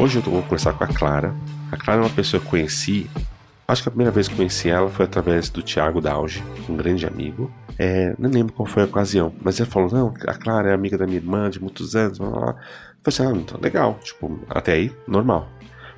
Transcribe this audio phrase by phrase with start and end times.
[0.00, 1.34] Hoje eu vou conversar com a Clara.
[1.72, 3.10] A Clara é uma pessoa que eu conheci.
[3.66, 7.04] Acho que a primeira vez que conheci ela foi através do Tiago Dauge, um grande
[7.04, 7.50] amigo.
[7.76, 10.96] É, não lembro qual foi a ocasião, mas ele falou: Não, a Clara é amiga
[10.96, 12.18] da minha irmã de muitos anos.
[12.18, 12.40] Blá, blá.
[12.40, 12.58] Eu falei
[13.08, 13.98] assim: Ah, então legal.
[14.00, 15.48] Tipo, até aí, normal.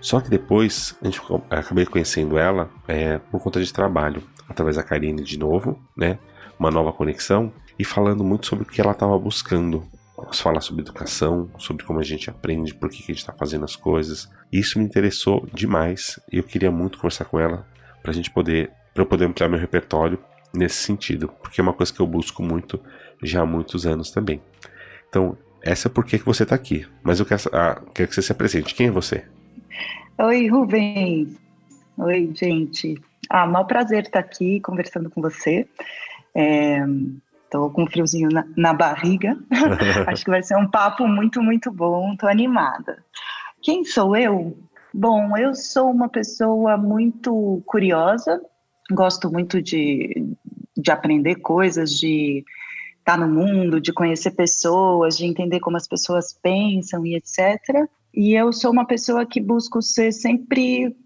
[0.00, 4.82] Só que depois a gente acabei conhecendo ela é, por conta de trabalho, através da
[4.82, 6.18] Karine de novo, né?
[6.58, 9.86] Uma nova conexão e falando muito sobre o que ela estava buscando
[10.32, 13.64] falar sobre educação, sobre como a gente aprende, por que, que a gente está fazendo
[13.64, 14.30] as coisas.
[14.52, 17.66] Isso me interessou demais e eu queria muito conversar com ela
[18.02, 20.18] para a gente poder, para eu poder ampliar meu repertório
[20.54, 22.80] nesse sentido, porque é uma coisa que eu busco muito
[23.22, 24.40] já há muitos anos também.
[25.08, 26.86] Então, essa é por que você está aqui.
[27.02, 28.74] Mas eu quero, ah, quero que você se apresente.
[28.74, 29.24] Quem é você?
[30.18, 31.36] Oi, Rubens.
[31.98, 33.00] Oi, gente.
[33.28, 35.66] Ah, mal prazer estar aqui conversando com você.
[36.34, 36.84] É,
[37.50, 39.36] Tô com um friozinho na, na barriga.
[40.06, 42.14] Acho que vai ser um papo muito, muito bom.
[42.16, 43.04] Tô animada.
[43.62, 44.56] Quem sou eu?
[44.94, 48.40] Bom, eu sou uma pessoa muito curiosa.
[48.92, 50.34] Gosto muito de,
[50.76, 52.44] de aprender coisas, de
[52.98, 57.88] estar no mundo, de conhecer pessoas, de entender como as pessoas pensam e etc.
[58.14, 60.96] E eu sou uma pessoa que busco ser sempre.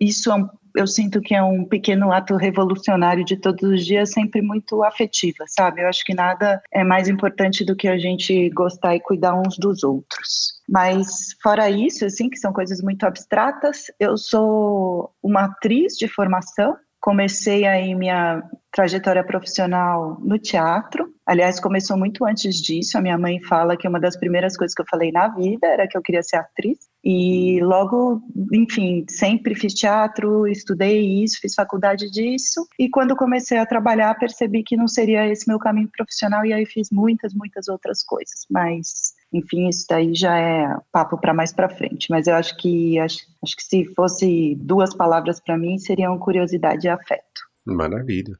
[0.00, 4.10] Isso é um eu sinto que é um pequeno ato revolucionário de todos os dias,
[4.10, 5.82] sempre muito afetiva, sabe?
[5.82, 9.58] Eu acho que nada é mais importante do que a gente gostar e cuidar uns
[9.58, 10.56] dos outros.
[10.68, 16.76] Mas fora isso, assim, que são coisas muito abstratas, eu sou uma atriz de formação,
[17.00, 21.08] comecei aí minha trajetória profissional no teatro.
[21.24, 22.98] Aliás, começou muito antes disso.
[22.98, 25.86] A minha mãe fala que uma das primeiras coisas que eu falei na vida era
[25.86, 26.78] que eu queria ser atriz.
[27.08, 28.20] E logo,
[28.52, 32.66] enfim, sempre fiz teatro, estudei isso, fiz faculdade disso.
[32.76, 36.66] E quando comecei a trabalhar, percebi que não seria esse meu caminho profissional e aí
[36.66, 38.44] fiz muitas, muitas outras coisas.
[38.50, 42.10] Mas, enfim, isso daí já é papo para mais para frente.
[42.10, 46.88] Mas eu acho que acho, acho que se fosse duas palavras para mim, seriam curiosidade
[46.88, 47.22] e afeto.
[47.64, 48.36] Maravilha.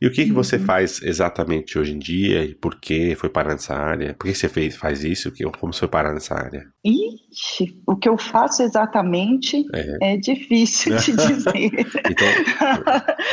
[0.00, 0.64] E o que, que você uhum.
[0.64, 4.14] faz exatamente hoje em dia e por que foi parar nessa área?
[4.14, 5.32] Por que você fez, faz isso?
[5.58, 6.66] Como você foi parar nessa área?
[6.84, 11.86] Ixi, o que eu faço exatamente é, é difícil de dizer.
[12.10, 12.28] então,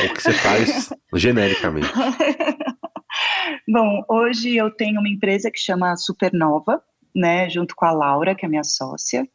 [0.06, 1.88] o que você faz genericamente?
[3.68, 6.80] Bom, hoje eu tenho uma empresa que chama Supernova,
[7.14, 9.26] né, junto com a Laura, que é minha sócia,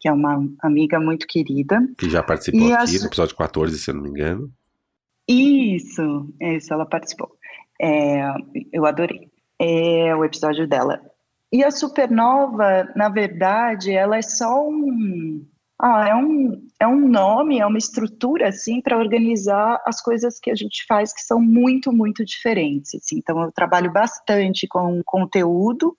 [0.00, 1.80] que é uma amiga muito querida.
[1.98, 3.00] Que já participou e aqui a...
[3.00, 4.50] no episódio 14, se eu não me engano.
[5.28, 7.30] Isso, isso, ela participou.
[7.80, 8.22] É,
[8.72, 11.00] eu adorei é, o episódio dela.
[11.52, 15.46] E a supernova, na verdade, ela é só um.
[15.80, 20.50] Ah, é um, é um nome, é uma estrutura, assim, para organizar as coisas que
[20.50, 22.94] a gente faz que são muito, muito diferentes.
[22.96, 23.18] Assim.
[23.18, 25.96] Então, eu trabalho bastante com conteúdo,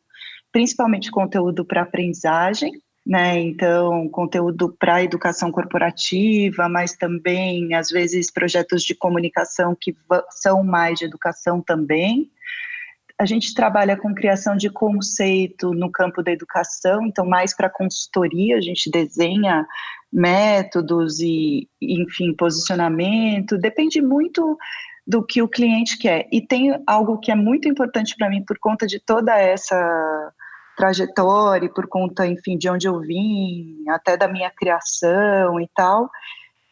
[0.51, 2.73] principalmente conteúdo para aprendizagem,
[3.09, 3.39] né?
[3.39, 9.97] Então, conteúdo para educação corporativa, mas também, às vezes, projetos de comunicação que
[10.29, 12.29] são mais de educação também.
[13.17, 18.57] A gente trabalha com criação de conceito no campo da educação, então, mais para consultoria,
[18.57, 19.65] a gente desenha
[20.13, 24.55] métodos e, enfim, posicionamento, depende muito
[25.05, 26.27] do que o cliente quer.
[26.31, 30.31] E tem algo que é muito importante para mim por conta de toda essa
[30.79, 36.09] trajetória por conta, enfim, de onde eu vim, até da minha criação e tal,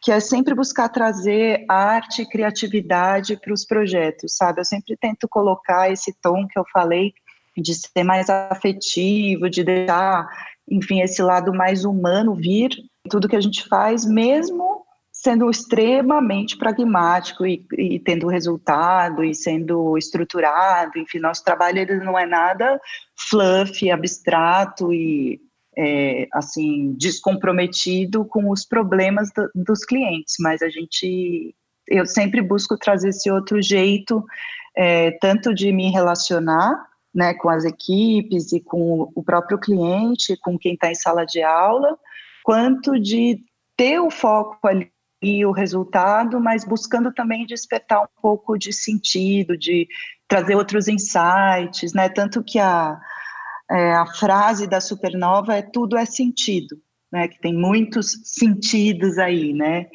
[0.00, 4.60] que é sempre buscar trazer arte e criatividade para os projetos, sabe?
[4.60, 7.12] Eu sempre tento colocar esse tom que eu falei
[7.54, 10.26] de ser mais afetivo, de deixar,
[10.66, 12.70] enfim, esse lado mais humano vir
[13.10, 14.86] tudo que a gente faz, mesmo
[15.28, 20.98] sendo extremamente pragmático e, e, tendo resultado e sendo estruturado.
[20.98, 22.80] Enfim, nosso trabalho ele não é nada
[23.14, 25.38] fluffy, abstrato e
[25.76, 31.54] é, assim descomprometido com os problemas do, dos clientes, mas a gente
[31.86, 34.24] eu sempre busco trazer esse outro jeito,
[34.74, 40.58] é, tanto de me relacionar né, com as equipes e com o próprio cliente, com
[40.58, 41.98] quem está em sala de aula,
[42.42, 43.42] quanto de
[43.76, 44.90] ter o foco ali
[45.44, 49.88] o resultado, mas buscando também despertar um pouco de sentido, de
[50.28, 52.08] trazer outros insights, né?
[52.08, 52.98] Tanto que a,
[53.70, 56.76] é, a frase da supernova é tudo é sentido,
[57.10, 57.26] né?
[57.26, 59.86] Que tem muitos sentidos aí, né?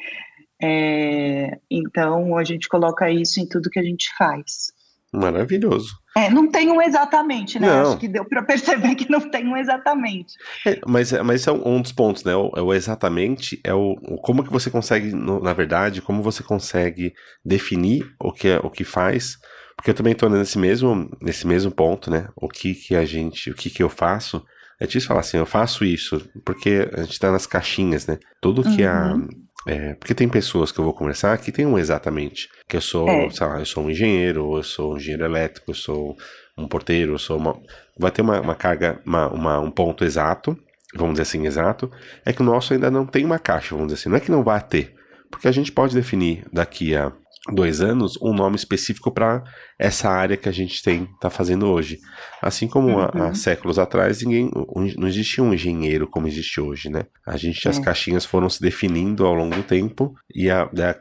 [0.62, 4.72] É, então a gente coloca isso em tudo que a gente faz.
[5.12, 6.03] Maravilhoso.
[6.16, 7.66] É, não tem um exatamente, né?
[7.66, 7.90] Não.
[7.90, 10.36] Acho que deu para perceber que não tem um exatamente.
[10.64, 12.34] É, mas, mas é um dos pontos, né?
[12.36, 16.42] O, o exatamente é o, o, como que você consegue, no, na verdade, como você
[16.42, 17.12] consegue
[17.44, 19.38] definir o que é, o que faz.
[19.76, 22.28] Porque eu também estou nesse mesmo nesse mesmo ponto, né?
[22.36, 24.44] O que que a gente, o que que eu faço?
[24.78, 28.18] É difícil falar assim, eu faço isso, porque a gente está nas caixinhas, né?
[28.40, 29.28] Tudo que uhum.
[29.66, 32.48] É, porque tem pessoas que eu vou conversar que tem um exatamente.
[32.68, 33.30] Que eu sou, é.
[33.30, 36.16] sei lá, eu sou um engenheiro, eu sou um engenheiro elétrico, eu sou
[36.56, 37.58] um porteiro, eu sou uma.
[37.98, 40.58] Vai ter uma, uma carga, uma, uma, um ponto exato,
[40.94, 41.90] vamos dizer assim, exato.
[42.24, 44.08] É que o nosso ainda não tem uma caixa, vamos dizer assim.
[44.10, 44.94] Não é que não vai ter.
[45.30, 47.10] Porque a gente pode definir daqui a
[47.52, 49.42] dois anos um nome específico para
[49.78, 51.98] essa área que a gente tem tá fazendo hoje.
[52.40, 53.00] Assim como uhum.
[53.00, 54.50] há, há, séculos atrás ninguém
[54.96, 57.04] não existia um engenheiro como existe hoje, né?
[57.26, 57.82] A gente as é.
[57.82, 60.94] caixinhas foram se definindo ao longo do tempo e a, a né,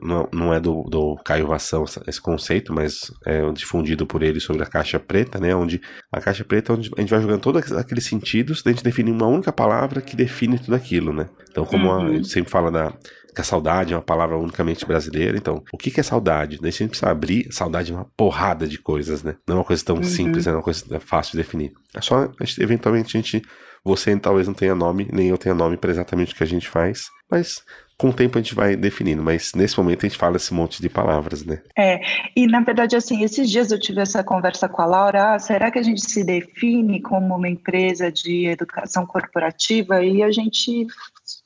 [0.00, 4.62] não, não, é do, do Caio Vação esse conceito, mas é difundido por ele sobre
[4.62, 5.54] a caixa preta, né?
[5.54, 8.84] Onde a caixa preta é onde a gente vai jogando todos aqueles sentidos, a gente
[8.84, 11.28] define uma única palavra que define tudo aquilo, né?
[11.50, 11.92] Então como uhum.
[11.92, 12.94] a, a gente sempre fala da
[13.34, 15.36] que a saudade é uma palavra unicamente brasileira.
[15.36, 16.58] Então, o que, que é saudade?
[16.60, 17.52] Daí a gente precisa abrir.
[17.52, 19.36] Saudade é uma porrada de coisas, né?
[19.46, 20.02] Não é uma coisa tão uhum.
[20.02, 21.72] simples, é uma coisa fácil de definir.
[21.94, 23.42] É só, eventualmente, a gente.
[23.82, 26.68] Você talvez não tenha nome, nem eu tenha nome para exatamente o que a gente
[26.68, 27.64] faz, mas
[28.00, 30.80] com o tempo a gente vai definindo, mas nesse momento a gente fala esse monte
[30.80, 31.60] de palavras, né?
[31.76, 32.00] É,
[32.34, 35.70] e na verdade, assim, esses dias eu tive essa conversa com a Laura, ah, será
[35.70, 40.02] que a gente se define como uma empresa de educação corporativa?
[40.02, 40.86] E a gente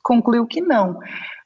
[0.00, 1.00] concluiu que não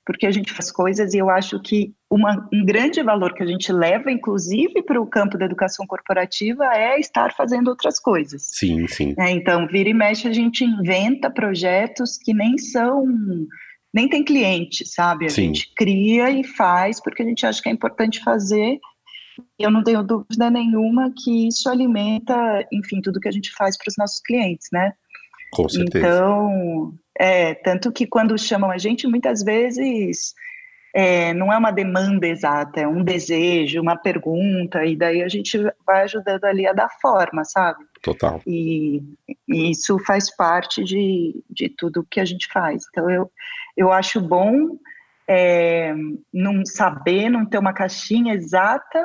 [0.08, 3.46] porque a gente faz coisas e eu acho que uma, um grande valor que a
[3.46, 8.48] gente leva, inclusive, para o campo da educação corporativa é estar fazendo outras coisas.
[8.50, 9.14] Sim, sim.
[9.18, 13.04] É, então, vira e mexe, a gente inventa projetos que nem são.
[13.92, 15.26] nem tem cliente, sabe?
[15.26, 15.48] A sim.
[15.48, 18.78] gente cria e faz porque a gente acha que é importante fazer.
[19.58, 23.90] Eu não tenho dúvida nenhuma que isso alimenta, enfim, tudo que a gente faz para
[23.90, 24.94] os nossos clientes, né?
[25.52, 26.06] Com certeza.
[26.06, 30.34] Então, é, tanto que quando chamam a gente, muitas vezes
[30.94, 35.58] é, não é uma demanda exata, é um desejo, uma pergunta, e daí a gente
[35.84, 37.84] vai ajudando ali a dar forma, sabe?
[38.00, 38.40] Total.
[38.46, 39.02] E,
[39.48, 42.84] e isso faz parte de, de tudo que a gente faz.
[42.88, 43.30] Então eu,
[43.76, 44.78] eu acho bom
[45.26, 45.92] é,
[46.32, 49.04] não saber, não ter uma caixinha exata,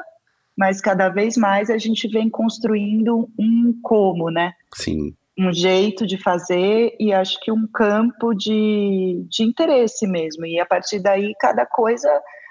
[0.55, 4.53] mas cada vez mais a gente vem construindo um como, né?
[4.75, 10.45] Sim um jeito de fazer e acho que um campo de, de interesse mesmo.
[10.45, 12.07] E a partir daí, cada coisa,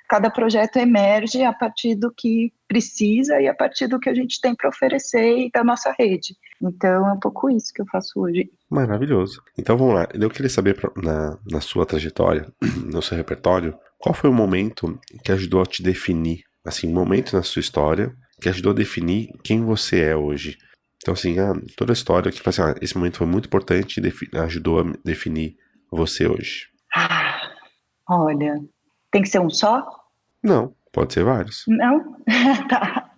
[0.09, 4.41] cada projeto emerge a partir do que precisa e a partir do que a gente
[4.41, 6.37] tem para oferecer e da nossa rede.
[6.61, 8.51] Então é um pouco isso que eu faço hoje.
[8.69, 9.43] Maravilhoso.
[9.57, 10.09] Então vamos lá.
[10.13, 12.47] Eu queria saber na, na sua trajetória,
[12.85, 17.43] no seu repertório, qual foi o momento que ajudou a te definir, assim, momento na
[17.43, 20.59] sua história que ajudou a definir quem você é hoje.
[21.03, 24.39] Então, assim, a, toda a história que assim, ah, esse momento foi muito importante e
[24.39, 25.57] ajudou a definir
[25.91, 26.69] você hoje.
[26.95, 27.51] Ah,
[28.09, 28.61] olha,
[29.11, 29.85] tem que ser um só?
[30.43, 31.65] Não, pode ser vários.
[31.67, 32.17] Não?
[32.69, 33.11] tá.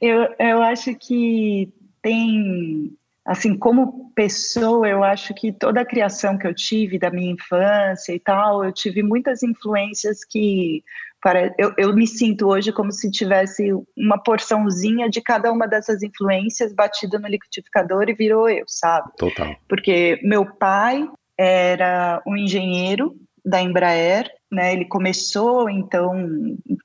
[0.00, 2.92] Eu, eu acho que tem,
[3.24, 8.12] assim, como pessoa, eu acho que toda a criação que eu tive da minha infância
[8.12, 10.84] e tal, eu tive muitas influências que
[11.22, 16.02] para, eu, eu me sinto hoje como se tivesse uma porçãozinha de cada uma dessas
[16.02, 19.10] influências batida no liquidificador e virou eu, sabe?
[19.16, 19.54] Total.
[19.68, 24.72] Porque meu pai era um engenheiro da Embraer, né?
[24.72, 26.12] Ele começou, então,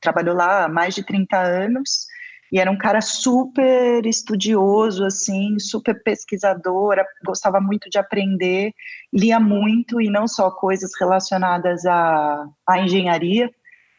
[0.01, 2.07] trabalhou lá há mais de 30 anos
[2.51, 8.71] e era um cara super estudioso, assim, super pesquisador, gostava muito de aprender,
[9.11, 13.49] lia muito e não só coisas relacionadas à, à engenharia,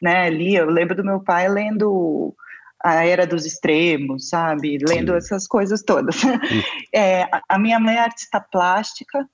[0.01, 0.29] né?
[0.29, 2.35] Lia, eu lembro do meu pai lendo
[2.83, 4.77] a Era dos Extremos, sabe?
[4.87, 5.17] Lendo Sim.
[5.17, 6.21] essas coisas todas.
[6.93, 9.27] É, a minha mãe é artista plástica,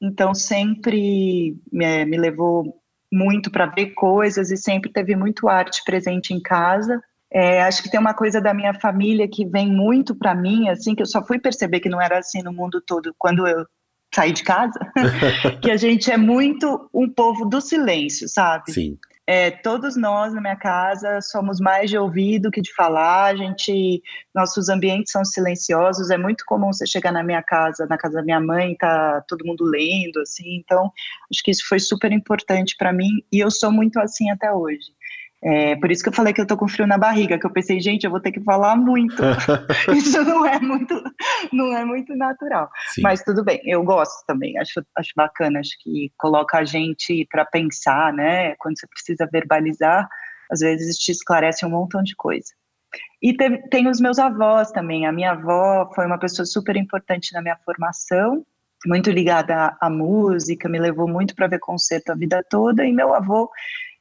[0.00, 6.32] então sempre me, me levou muito para ver coisas e sempre teve muito arte presente
[6.32, 7.02] em casa.
[7.30, 10.94] É, acho que tem uma coisa da minha família que vem muito para mim, assim,
[10.94, 13.66] que eu só fui perceber que não era assim no mundo todo quando eu
[14.14, 14.78] saí de casa,
[15.62, 18.72] que a gente é muito um povo do silêncio, sabe?
[18.72, 18.98] Sim.
[19.30, 23.26] É, todos nós na minha casa somos mais de ouvir do que de falar.
[23.26, 24.02] A gente,
[24.34, 26.08] nossos ambientes são silenciosos.
[26.08, 29.44] É muito comum você chegar na minha casa, na casa da minha mãe, tá todo
[29.44, 30.56] mundo lendo, assim.
[30.56, 30.90] Então,
[31.30, 34.97] acho que isso foi super importante para mim e eu sou muito assim até hoje.
[35.42, 37.52] É, por isso que eu falei que eu tô com frio na barriga, que eu
[37.52, 39.22] pensei, gente, eu vou ter que falar muito.
[39.96, 41.00] isso não é muito,
[41.52, 42.68] não é muito natural.
[42.94, 43.02] Sim.
[43.02, 47.44] Mas tudo bem, eu gosto também, acho, acho bacana, acho que coloca a gente para
[47.44, 48.56] pensar, né?
[48.56, 50.08] Quando você precisa verbalizar,
[50.50, 52.52] às vezes te esclarece um montão de coisa.
[53.22, 55.06] E teve, tem os meus avós também.
[55.06, 58.44] A minha avó foi uma pessoa super importante na minha formação,
[58.86, 62.84] muito ligada à, à música, me levou muito para ver concerto a vida toda.
[62.84, 63.50] E meu avô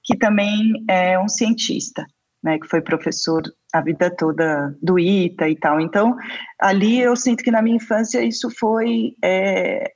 [0.08, 2.06] que também é um cientista,
[2.42, 5.82] né, que foi professor a vida toda do ITA e tal.
[5.82, 6.16] Então,
[6.62, 9.92] ali eu sinto que na minha infância isso foi é,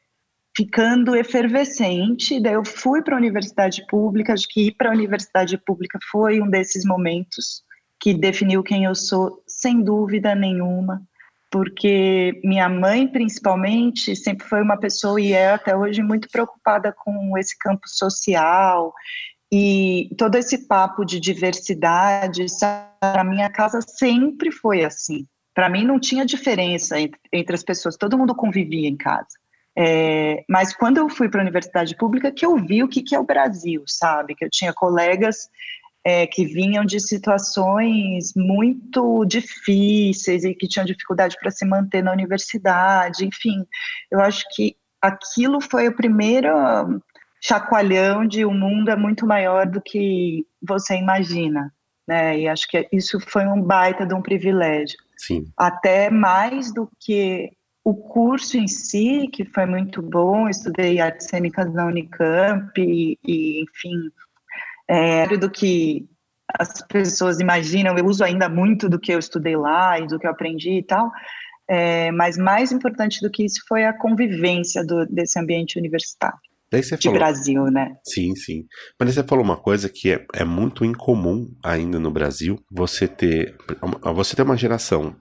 [0.55, 2.41] ficando efervescente.
[2.41, 6.41] Daí eu fui para a universidade pública, acho que ir para a universidade pública foi
[6.41, 7.63] um desses momentos
[7.97, 11.01] que definiu quem eu sou, sem dúvida nenhuma
[11.53, 17.37] porque minha mãe, principalmente, sempre foi uma pessoa e é até hoje muito preocupada com
[17.37, 18.93] esse campo social
[19.51, 22.45] e todo esse papo de diversidade,
[23.01, 25.27] a minha casa sempre foi assim.
[25.53, 29.27] Para mim não tinha diferença entre, entre, as pessoas, todo mundo convivia em casa.
[29.77, 33.13] É, mas quando eu fui para a universidade pública, que eu vi o que, que
[33.13, 34.35] é o Brasil, sabe?
[34.35, 35.49] Que eu tinha colegas
[36.05, 42.13] é, que vinham de situações muito difíceis e que tinham dificuldade para se manter na
[42.13, 43.65] universidade, enfim.
[44.09, 46.85] Eu acho que aquilo foi a primeira
[47.41, 51.73] chacoalhão de o um mundo é muito maior do que você imagina,
[52.07, 52.39] né?
[52.39, 54.97] E acho que isso foi um baita de um privilégio.
[55.17, 55.45] Sim.
[55.57, 57.51] Até mais do que
[57.83, 63.63] o curso em si, que foi muito bom, estudei artes cênicas na Unicamp e, e
[63.63, 64.11] enfim,
[64.87, 66.07] é, do que
[66.59, 70.27] as pessoas imaginam, eu uso ainda muito do que eu estudei lá e do que
[70.27, 71.11] eu aprendi e tal,
[71.67, 76.50] é, mas mais importante do que isso foi a convivência do, desse ambiente universitário.
[76.71, 77.95] Daí você de falou, Brasil, né?
[78.03, 78.65] Sim, sim.
[78.97, 83.57] Mas você falou uma coisa que é, é muito incomum ainda no Brasil, você ter
[84.15, 85.13] você ter uma geração,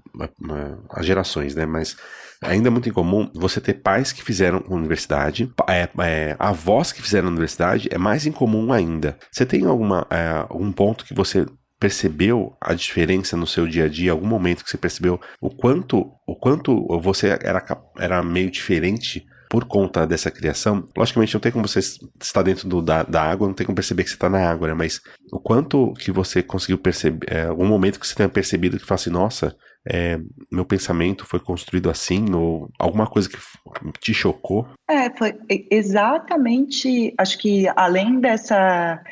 [0.90, 1.66] as gerações, né?
[1.66, 1.96] Mas
[2.40, 7.28] ainda é muito incomum você ter pais que fizeram universidade, é, é, avós que fizeram
[7.28, 9.18] universidade, é mais incomum ainda.
[9.32, 11.44] Você tem alguma é, algum ponto que você
[11.80, 14.12] percebeu a diferença no seu dia a dia?
[14.12, 17.64] Algum momento que você percebeu o quanto o quanto você era,
[17.98, 22.80] era meio diferente por conta dessa criação, logicamente não tem como você estar dentro do,
[22.80, 24.74] da, da água, não tem como perceber que você está na água, né?
[24.74, 25.00] Mas
[25.32, 29.00] o quanto que você conseguiu perceber, é, algum momento que você tenha percebido que fala
[29.00, 30.20] assim, nossa, é,
[30.52, 33.38] meu pensamento foi construído assim, ou alguma coisa que
[34.00, 34.68] te chocou?
[34.88, 35.34] É, foi
[35.68, 39.02] exatamente, acho que além dessa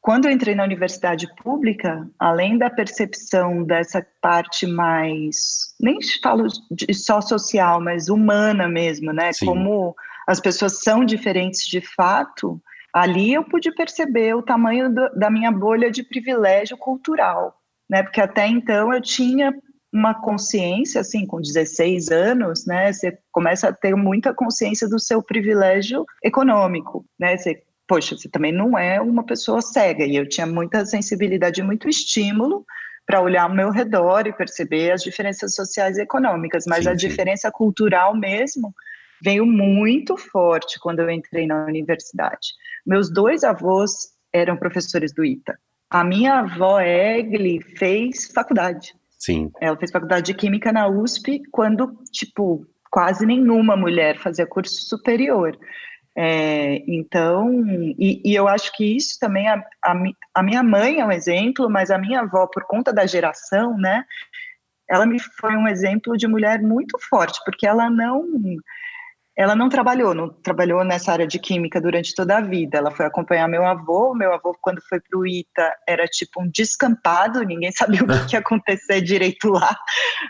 [0.00, 6.94] quando eu entrei na universidade pública, além da percepção dessa parte mais, nem falo de
[6.94, 9.32] só social, mas humana mesmo, né?
[9.32, 9.46] Sim.
[9.46, 9.94] Como
[10.26, 12.60] as pessoas são diferentes de fato,
[12.94, 17.54] ali eu pude perceber o tamanho do, da minha bolha de privilégio cultural,
[17.88, 18.02] né?
[18.02, 19.54] Porque até então eu tinha
[19.92, 22.92] uma consciência, assim, com 16 anos, né?
[22.92, 27.36] Você começa a ter muita consciência do seu privilégio econômico, né?
[27.36, 30.04] Você poxa, você também não é uma pessoa cega.
[30.04, 32.64] E eu tinha muita sensibilidade, muito estímulo
[33.04, 36.96] para olhar ao meu redor e perceber as diferenças sociais e econômicas, mas sim, a
[36.96, 37.08] sim.
[37.08, 38.72] diferença cultural mesmo
[39.20, 42.50] veio muito forte quando eu entrei na universidade.
[42.86, 43.90] Meus dois avós
[44.32, 45.58] eram professores do ITA.
[45.90, 48.94] A minha avó Egli fez faculdade.
[49.18, 49.50] Sim.
[49.60, 55.58] Ela fez faculdade de química na USP quando, tipo, quase nenhuma mulher fazia curso superior.
[56.16, 57.64] É, então,
[57.98, 59.94] e, e, eu acho que isso também, a, a,
[60.34, 64.04] a, minha mãe é um exemplo, mas a minha avó, por conta da geração, né,
[64.88, 68.26] ela me foi um exemplo de mulher muito forte, porque ela não
[69.36, 72.78] ela não trabalhou, não trabalhou nessa área de química durante toda a vida.
[72.78, 74.14] Ela foi acompanhar meu avô.
[74.14, 78.34] Meu avô, quando foi para o ITA, era tipo um descampado, ninguém sabia o que
[78.34, 79.76] ia acontecer direito lá.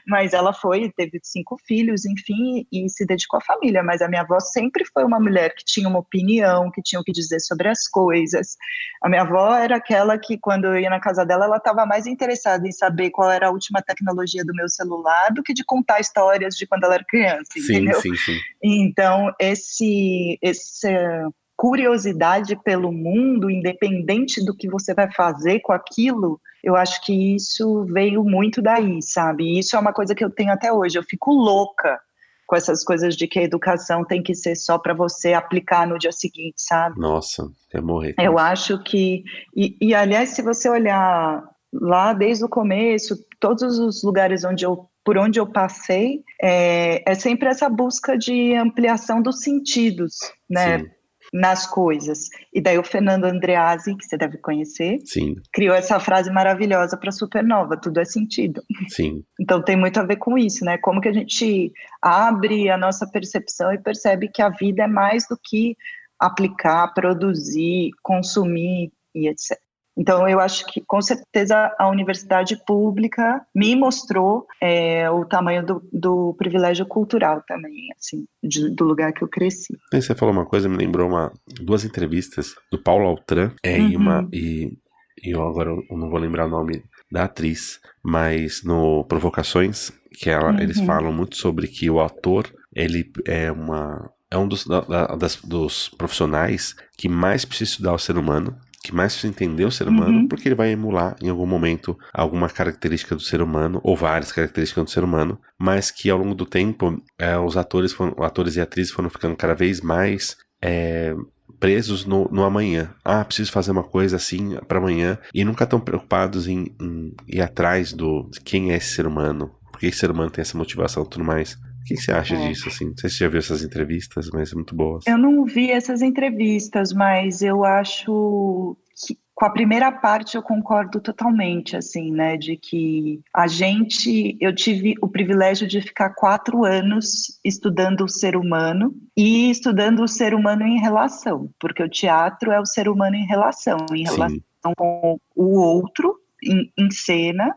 [0.06, 3.82] Mas ela foi, teve cinco filhos, enfim, e se dedicou à família.
[3.82, 7.04] Mas a minha avó sempre foi uma mulher que tinha uma opinião, que tinha o
[7.04, 8.56] que dizer sobre as coisas.
[9.02, 12.06] A minha avó era aquela que, quando eu ia na casa dela, ela estava mais
[12.06, 16.00] interessada em saber qual era a última tecnologia do meu celular do que de contar
[16.00, 18.00] histórias de quando ela era criança, sim, entendeu?
[18.00, 18.38] Sim, sim.
[18.62, 21.26] Então, então, esse, essa
[21.56, 27.86] curiosidade pelo mundo, independente do que você vai fazer com aquilo, eu acho que isso
[27.86, 29.44] veio muito daí, sabe?
[29.44, 30.98] E isso é uma coisa que eu tenho até hoje.
[30.98, 31.98] Eu fico louca
[32.46, 35.98] com essas coisas de que a educação tem que ser só para você aplicar no
[35.98, 37.00] dia seguinte, sabe?
[37.00, 38.14] Nossa, é morrer.
[38.18, 39.24] Eu acho que.
[39.56, 41.42] E, e, aliás, se você olhar
[41.72, 47.14] lá desde o começo, todos os lugares onde eu por onde eu passei, é, é
[47.14, 50.14] sempre essa busca de ampliação dos sentidos,
[50.48, 50.78] né?
[50.78, 51.00] Sim
[51.32, 52.28] nas coisas.
[52.52, 55.34] E daí o Fernando Andreazzi, que você deve conhecer, Sim.
[55.52, 58.62] criou essa frase maravilhosa para Supernova, tudo é sentido.
[58.88, 59.22] Sim.
[59.38, 60.78] Então tem muito a ver com isso, né?
[60.78, 65.26] Como que a gente abre a nossa percepção e percebe que a vida é mais
[65.28, 65.76] do que
[66.18, 69.58] aplicar, produzir, consumir e etc.
[69.96, 75.82] Então, eu acho que, com certeza, a universidade pública me mostrou é, o tamanho do,
[75.92, 79.76] do, privilégio cultural também, assim, de, do lugar que eu cresci.
[79.92, 83.88] Você falou uma coisa, me lembrou uma, duas entrevistas do Paulo Altran é, uhum.
[83.88, 84.78] e, uma, e,
[85.22, 90.30] e eu agora eu não vou lembrar o nome da atriz, mas no Provocações, que
[90.30, 90.60] ela, uhum.
[90.60, 94.80] eles falam muito sobre que o ator, ele é uma é um dos, da,
[95.16, 99.70] das, dos profissionais que mais precisa estudar o ser humano que mais precisa entender o
[99.70, 100.28] ser humano, uhum.
[100.28, 104.84] porque ele vai emular em algum momento alguma característica do ser humano, ou várias características
[104.84, 108.60] do ser humano, mas que ao longo do tempo é, os atores, foram, atores e
[108.60, 111.14] atrizes foram ficando cada vez mais é,
[111.58, 112.90] presos no, no, amanhã.
[113.04, 117.42] Ah, preciso fazer uma coisa assim para amanhã, e nunca estão preocupados em, em, ir
[117.42, 121.02] atrás do quem é esse ser humano, por que esse ser humano tem essa motivação
[121.02, 121.58] e tudo mais.
[121.94, 122.48] O que você acha é.
[122.48, 122.86] disso, assim?
[122.86, 125.06] Não sei se você já viu essas entrevistas, mas é muito boas.
[125.06, 131.00] Eu não vi essas entrevistas, mas eu acho que com a primeira parte eu concordo
[131.00, 137.40] totalmente, assim, né, de que a gente, eu tive o privilégio de ficar quatro anos
[137.42, 142.60] estudando o ser humano e estudando o ser humano em relação, porque o teatro é
[142.60, 144.74] o ser humano em relação, em relação Sim.
[144.76, 147.56] com o outro, em, em cena,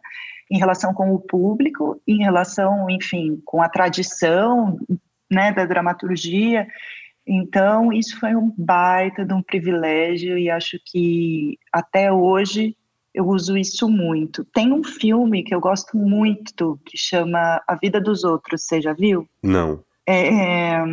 [0.53, 4.77] em relação com o público, em relação, enfim, com a tradição
[5.29, 6.67] né, da dramaturgia.
[7.25, 12.77] Então, isso foi um baita de um privilégio e acho que até hoje
[13.15, 14.45] eu uso isso muito.
[14.45, 18.93] Tem um filme que eu gosto muito que chama A Vida dos Outros, você já
[18.93, 19.27] viu?
[19.41, 19.83] Não.
[20.05, 20.85] É, é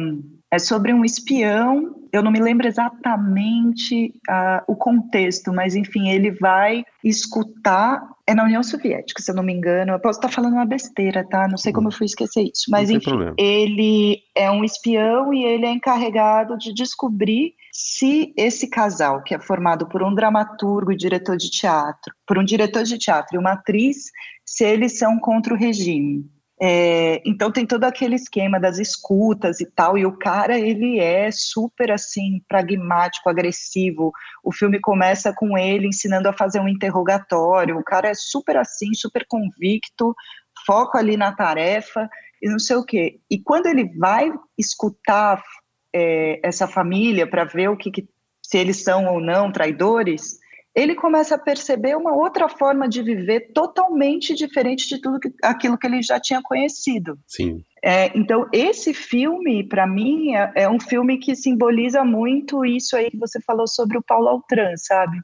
[0.58, 1.96] sobre um espião.
[2.12, 8.02] Eu não me lembro exatamente uh, o contexto, mas enfim, ele vai escutar.
[8.26, 9.92] É na União Soviética, se eu não me engano.
[9.92, 11.48] Eu posso estar falando uma besteira, tá?
[11.48, 12.64] Não sei como eu fui esquecer isso.
[12.68, 13.34] Mas enfim, problema.
[13.38, 19.40] ele é um espião e ele é encarregado de descobrir se esse casal, que é
[19.40, 23.52] formado por um dramaturgo e diretor de teatro, por um diretor de teatro e uma
[23.52, 24.10] atriz,
[24.44, 26.28] se eles são contra o regime.
[26.62, 31.30] É, então tem todo aquele esquema das escutas e tal, e o cara ele é
[31.30, 34.12] super assim pragmático, agressivo.
[34.44, 37.78] O filme começa com ele ensinando a fazer um interrogatório.
[37.78, 40.14] O cara é super assim, super convicto,
[40.66, 42.10] foco ali na tarefa
[42.42, 43.18] e não sei o quê.
[43.30, 45.42] E quando ele vai escutar
[45.94, 48.08] é, essa família para ver o que, que
[48.42, 50.39] se eles são ou não traidores,
[50.74, 55.76] ele começa a perceber uma outra forma de viver totalmente diferente de tudo que, aquilo
[55.76, 57.18] que ele já tinha conhecido.
[57.26, 57.64] Sim.
[57.82, 63.10] É, então, esse filme, para mim, é, é, um filme que simboliza muito isso aí
[63.10, 65.18] que você falou sobre o Paulo Altran, sabe?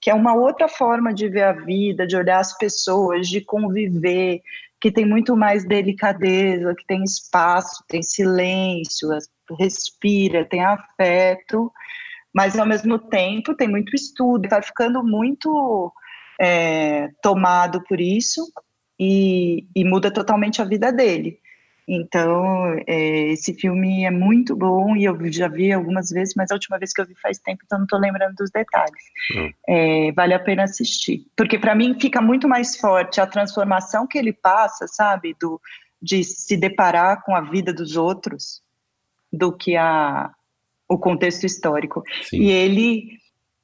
[0.00, 4.40] Que é uma outra forma de ver a vida, de olhar as pessoas, de conviver,
[4.80, 9.08] que tem muito mais delicadeza, que tem espaço, tem silêncio,
[9.58, 11.72] respira, tem afeto
[12.34, 15.92] mas ao mesmo tempo tem muito estudo, vai ficando muito
[16.40, 18.42] é, tomado por isso
[18.98, 21.38] e, e, muda totalmente a vida dele.
[21.88, 26.54] Então, é, esse filme é muito bom e eu já vi algumas vezes, mas a
[26.54, 29.02] última vez que eu vi faz tempo, então não estou lembrando dos detalhes.
[29.34, 29.52] Hum.
[29.68, 31.26] É, vale a pena assistir.
[31.36, 35.34] Porque para mim fica muito mais forte a transformação que ele passa, sabe?
[35.40, 35.60] Do,
[36.00, 38.62] de se deparar com a vida dos outros
[39.32, 40.30] do que a,
[40.90, 42.02] o contexto histórico.
[42.22, 42.42] Sim.
[42.42, 43.08] E ele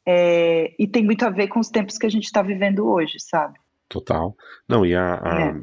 [0.07, 3.19] é, e tem muito a ver com os tempos que a gente está vivendo hoje,
[3.19, 3.59] sabe?
[3.89, 4.35] Total.
[4.69, 5.55] Não, e a, a é.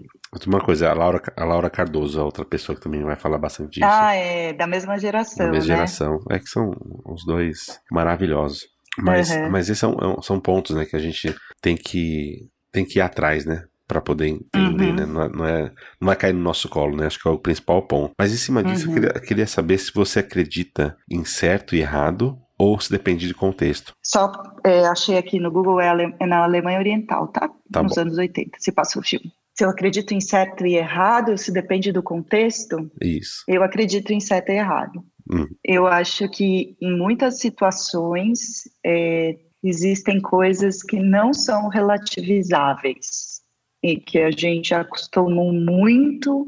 [0.48, 3.76] uma coisa, a Laura, a Laura Cardoso, a outra pessoa que também vai falar bastante
[3.76, 3.86] disso.
[3.90, 5.46] Ah, é, da mesma geração.
[5.46, 5.76] Da mesma né?
[5.76, 6.20] geração.
[6.30, 6.72] É que são
[7.06, 8.68] os dois maravilhosos.
[8.98, 9.50] Mas, uhum.
[9.50, 13.02] mas esses são, é são pontos, né, que a gente tem que, tem que ir
[13.02, 13.66] atrás, né?
[13.88, 14.96] Para poder entender, uhum.
[14.96, 15.06] né?
[15.06, 17.06] Não é, não, é, não vai cair no nosso colo, né?
[17.06, 18.12] Acho que é o principal ponto.
[18.18, 18.96] Mas em cima disso, uhum.
[18.96, 23.34] eu queria, queria saber se você acredita em certo e errado ou se depende de
[23.34, 23.94] contexto.
[24.02, 24.32] Só
[24.66, 27.50] é, achei aqui no Google, é, Ale, é, na Alemanha Oriental, tá?
[27.72, 28.02] tá Nos bom.
[28.02, 29.32] anos 80, se passa o filme.
[29.56, 33.44] Se eu acredito em certo e errado, se depende do contexto, Isso.
[33.48, 35.04] eu acredito em certo e errado.
[35.32, 35.48] Hum.
[35.64, 43.43] Eu acho que em muitas situações é, existem coisas que não são relativizáveis
[43.84, 46.48] e que a gente acostumou muito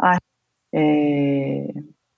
[0.00, 0.16] a.
[0.74, 1.68] É,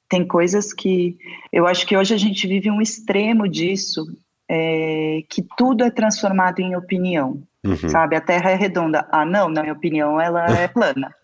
[0.08, 1.18] tem coisas que
[1.52, 4.06] eu acho que hoje a gente vive um extremo disso,
[4.48, 7.42] é, que tudo é transformado em opinião.
[7.64, 7.88] Uhum.
[7.88, 9.08] Sabe, a Terra é redonda.
[9.10, 11.14] Ah, não, na minha opinião, ela é plana.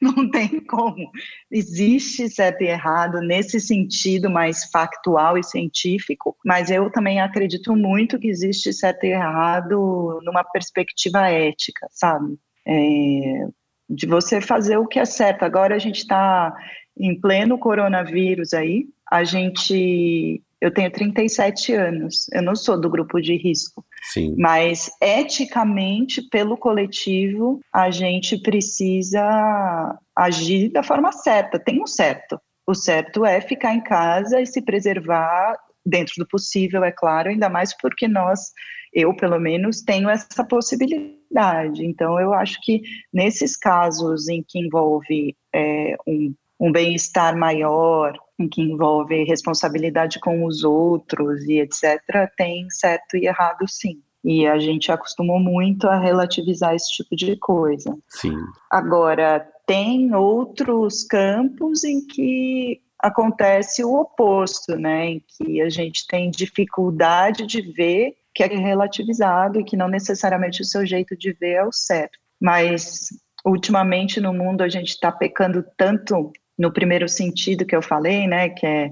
[0.00, 1.10] não, não tem como.
[1.50, 8.18] Existe certo e errado nesse sentido mais factual e científico, mas eu também acredito muito
[8.18, 12.38] que existe certo e errado numa perspectiva ética, sabe?
[12.64, 13.46] É,
[13.90, 15.42] de você fazer o que é certo.
[15.42, 16.54] Agora a gente está
[16.96, 23.20] em pleno coronavírus aí, a gente eu tenho 37 anos, eu não sou do grupo
[23.20, 23.84] de risco.
[24.12, 24.36] Sim.
[24.38, 31.58] Mas eticamente, pelo coletivo, a gente precisa agir da forma certa.
[31.58, 32.40] Tem um certo.
[32.64, 37.48] O certo é ficar em casa e se preservar dentro do possível, é claro, ainda
[37.48, 38.52] mais porque nós,
[38.94, 41.84] eu pelo menos, tenho essa possibilidade.
[41.84, 48.16] Então, eu acho que nesses casos em que envolve é, um, um bem-estar maior,
[48.52, 52.00] que envolve responsabilidade com os outros e etc.,
[52.36, 54.00] tem certo e errado sim.
[54.24, 57.98] E a gente acostumou muito a relativizar esse tipo de coisa.
[58.08, 58.36] Sim.
[58.70, 65.06] Agora, tem outros campos em que acontece o oposto, né?
[65.06, 70.62] Em que a gente tem dificuldade de ver que é relativizado e que não necessariamente
[70.62, 72.18] o seu jeito de ver é o certo.
[72.40, 73.08] Mas
[73.44, 78.48] ultimamente no mundo a gente está pecando tanto no primeiro sentido que eu falei, né,
[78.48, 78.90] que é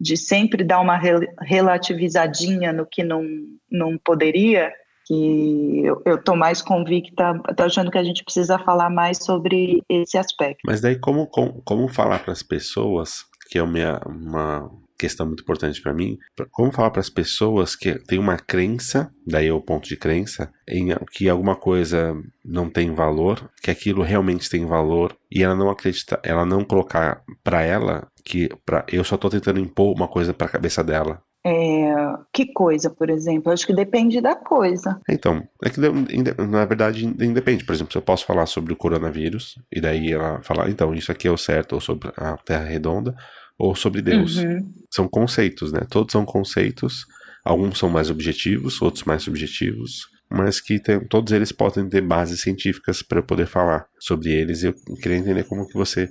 [0.00, 0.96] de sempre dar uma
[1.42, 3.24] relativizadinha no que não,
[3.68, 4.72] não poderia,
[5.04, 10.16] que eu estou mais convicta, estou achando que a gente precisa falar mais sobre esse
[10.16, 10.60] aspecto.
[10.64, 15.42] Mas daí como, como, como falar para as pessoas, que é uma, uma questão muito
[15.42, 16.18] importante para mim,
[16.50, 20.52] como falar para as pessoas que tem uma crença, daí é o ponto de crença,
[20.68, 25.70] em que alguma coisa não tem valor, que aquilo realmente tem valor e ela não
[25.70, 30.34] acredita, ela não colocar para ela que para eu só tô tentando impor uma coisa
[30.34, 31.22] para a cabeça dela.
[31.46, 31.94] É,
[32.32, 33.52] que coisa, por exemplo?
[33.52, 35.00] Acho que depende da coisa.
[35.08, 37.64] Então, é que na verdade independe.
[37.64, 41.12] Por exemplo, se eu posso falar sobre o coronavírus, e daí ela falar, então, isso
[41.12, 43.14] aqui é o certo, ou sobre a Terra redonda,
[43.58, 44.36] ou sobre Deus.
[44.36, 44.72] Uhum.
[44.90, 45.80] São conceitos, né?
[45.90, 47.04] Todos são conceitos.
[47.44, 52.42] Alguns são mais objetivos, outros mais subjetivos, mas que tem, todos eles podem ter bases
[52.42, 54.62] científicas para poder falar sobre eles.
[54.62, 56.08] Eu queria entender como que você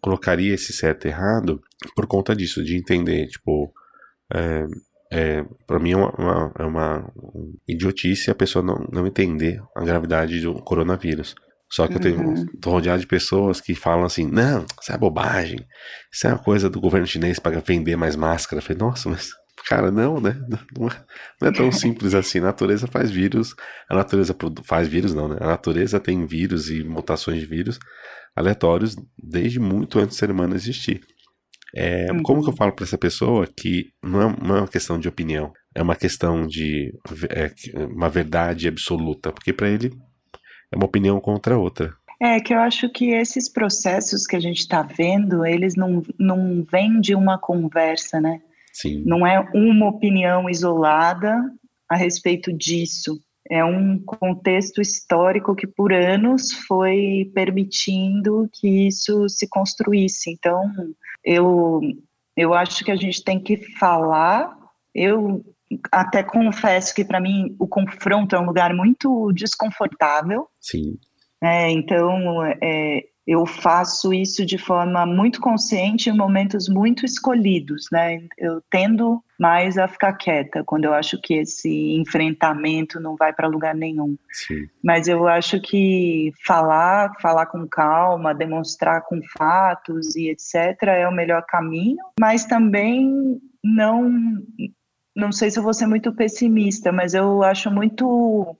[0.00, 1.60] colocaria esse certo e errado
[1.94, 3.72] por conta disso, de entender, tipo,
[4.32, 4.66] é,
[5.10, 7.12] é, para mim é uma, uma, é uma
[7.66, 11.34] idiotice a pessoa não, não entender a gravidade do coronavírus.
[11.70, 12.46] Só que eu tenho, uhum.
[12.60, 15.58] tô rodeado de pessoas que falam assim: não, isso é bobagem,
[16.12, 18.60] isso é uma coisa do governo chinês para vender mais máscara.
[18.60, 19.30] Eu falei, nossa, mas,
[19.68, 20.38] cara, não, né?
[20.78, 21.04] Não é,
[21.40, 22.38] não é tão simples assim.
[22.38, 23.54] A natureza faz vírus,
[23.90, 25.38] a natureza faz vírus, não, né?
[25.40, 27.78] A natureza tem vírus e mutações de vírus
[28.36, 31.00] aleatórios desde muito antes do ser humano existir.
[31.74, 32.22] É, uhum.
[32.22, 35.08] Como que eu falo para essa pessoa que não é, não é uma questão de
[35.08, 36.92] opinião, é uma questão de
[37.30, 37.50] é,
[37.86, 39.32] uma verdade absoluta?
[39.32, 39.90] Porque para ele
[40.76, 41.94] uma opinião contra outra.
[42.20, 46.64] É que eu acho que esses processos que a gente está vendo, eles não, não
[46.70, 48.40] vêm de uma conversa, né?
[48.72, 49.02] Sim.
[49.04, 51.34] Não é uma opinião isolada
[51.88, 53.20] a respeito disso.
[53.50, 60.30] É um contexto histórico que por anos foi permitindo que isso se construísse.
[60.30, 60.70] Então,
[61.24, 61.80] eu,
[62.36, 64.56] eu acho que a gente tem que falar.
[64.94, 65.44] Eu
[65.90, 70.48] até confesso que para mim o confronto é um lugar muito desconfortável.
[70.60, 70.98] Sim.
[71.42, 78.22] É, então é, eu faço isso de forma muito consciente em momentos muito escolhidos, né?
[78.38, 83.48] Eu tendo mais a ficar quieta quando eu acho que esse enfrentamento não vai para
[83.48, 84.16] lugar nenhum.
[84.30, 84.66] Sim.
[84.82, 91.12] Mas eu acho que falar, falar com calma, demonstrar com fatos e etc é o
[91.12, 94.40] melhor caminho, mas também não
[95.16, 98.54] não sei se eu vou ser muito pessimista, mas eu acho muito.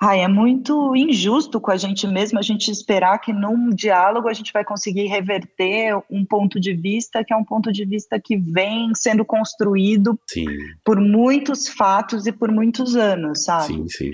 [0.00, 4.32] Ai, é muito injusto com a gente mesmo a gente esperar que num diálogo a
[4.32, 8.36] gente vai conseguir reverter um ponto de vista que é um ponto de vista que
[8.36, 10.44] vem sendo construído sim.
[10.84, 13.74] por muitos fatos e por muitos anos, sabe?
[13.74, 14.10] Sim, sim.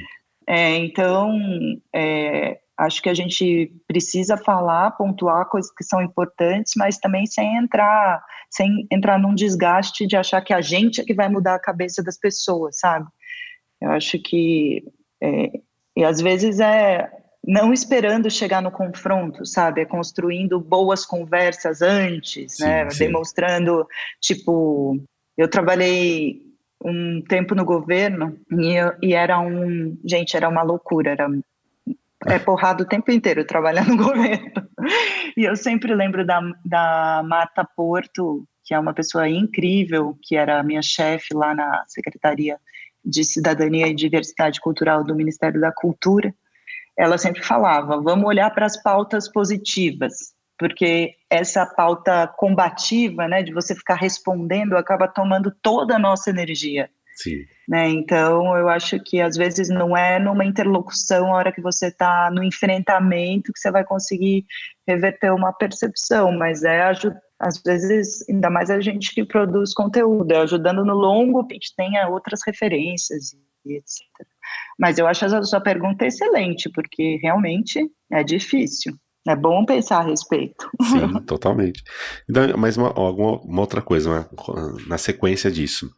[0.46, 1.38] É, então,
[1.92, 7.56] é, acho que a gente precisa falar, pontuar coisas que são importantes, mas também sem
[7.56, 11.60] entrar sem entrar num desgaste de achar que a gente é que vai mudar a
[11.60, 13.06] cabeça das pessoas, sabe?
[13.80, 14.82] Eu acho que
[15.22, 15.50] é,
[15.96, 17.10] e às vezes é
[17.44, 19.80] não esperando chegar no confronto, sabe?
[19.80, 22.88] É construindo boas conversas antes, sim, né?
[22.90, 23.06] Sim.
[23.06, 23.86] Demonstrando,
[24.20, 24.98] tipo,
[25.36, 26.42] eu trabalhei
[26.84, 31.28] um tempo no governo e, eu, e era um, gente, era uma loucura, era
[32.26, 34.50] é porrada o tempo inteiro trabalhar no governo.
[35.36, 40.62] E eu sempre lembro da, da Marta Porto, que é uma pessoa incrível, que era
[40.62, 42.58] minha chefe lá na Secretaria
[43.04, 46.34] de Cidadania e Diversidade Cultural do Ministério da Cultura.
[46.96, 53.52] Ela sempre falava: vamos olhar para as pautas positivas, porque essa pauta combativa, né, de
[53.52, 56.90] você ficar respondendo, acaba tomando toda a nossa energia.
[57.18, 57.44] Sim.
[57.68, 57.88] Né?
[57.88, 62.30] Então, eu acho que às vezes não é numa interlocução, a hora que você está
[62.30, 64.46] no enfrentamento, que você vai conseguir
[64.86, 66.80] reverter uma percepção, mas é
[67.40, 71.56] às vezes, ainda mais a gente que produz conteúdo, é ajudando no longo, que a
[71.56, 73.32] gente tenha outras referências
[73.66, 74.00] e etc.
[74.78, 78.94] Mas eu acho a sua pergunta excelente, porque realmente é difícil.
[79.26, 80.70] É bom pensar a respeito.
[80.82, 81.82] Sim, totalmente.
[82.28, 84.26] Então, mas uma, alguma uma outra coisa, né?
[84.86, 85.90] na sequência disso.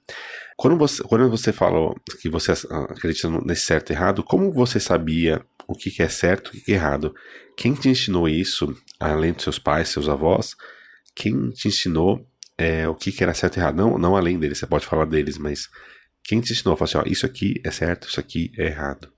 [0.61, 2.53] Quando você, quando você falou que você
[2.91, 6.73] acredita nesse certo e errado, como você sabia o que é certo e o que
[6.73, 7.15] é errado?
[7.57, 10.55] Quem te ensinou isso, além dos seus pais, seus avós?
[11.17, 13.77] Quem te ensinou é, o que era certo e errado?
[13.77, 15.67] Não, não além deles, você pode falar deles, mas
[16.23, 16.77] quem te ensinou?
[16.77, 19.11] Falou assim, ó, isso aqui é certo, isso aqui é errado.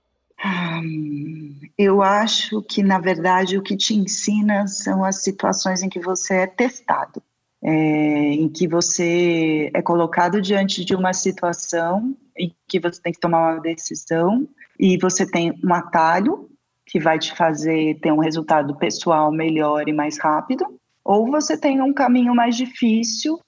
[0.45, 5.99] Hum, eu acho que, na verdade, o que te ensina são as situações em que
[5.99, 7.21] você é testado
[7.63, 13.19] é, em que você é colocado diante de uma situação em que você tem que
[13.19, 14.47] tomar uma decisão
[14.79, 16.49] e você tem um atalho
[16.85, 20.65] que vai te fazer ter um resultado pessoal melhor e mais rápido,
[21.03, 23.39] ou você tem um caminho mais difícil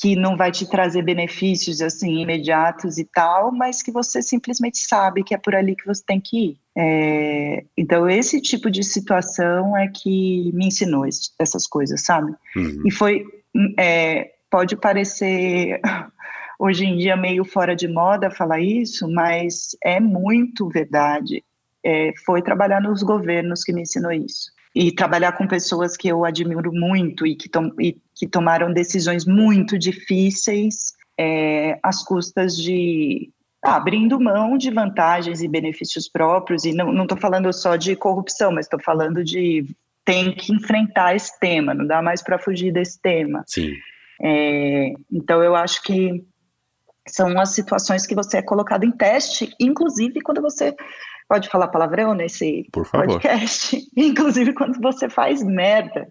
[0.00, 5.22] que não vai te trazer benefícios assim imediatos e tal, mas que você simplesmente sabe
[5.22, 6.58] que é por ali que você tem que ir.
[6.76, 12.34] É, então esse tipo de situação é que me ensinou esse, essas coisas, sabe?
[12.56, 12.82] Uhum.
[12.84, 13.24] E foi
[13.78, 15.80] é, pode parecer
[16.58, 21.42] hoje em dia meio fora de moda falar isso, mas é muito verdade.
[21.84, 24.50] É, foi trabalhar nos governos que me ensinou isso.
[24.74, 29.24] E trabalhar com pessoas que eu admiro muito e que, tom, e que tomaram decisões
[29.24, 33.30] muito difíceis é, às custas de
[33.62, 36.64] abrindo mão de vantagens e benefícios próprios.
[36.64, 39.64] E não estou falando só de corrupção, mas estou falando de
[40.04, 43.42] tem que enfrentar esse tema, não dá mais para fugir desse tema.
[43.46, 43.72] Sim.
[44.22, 46.24] É, então eu acho que
[47.08, 50.74] são as situações que você é colocado em teste, inclusive quando você
[51.28, 56.06] pode falar palavrão nesse podcast, inclusive quando você faz merda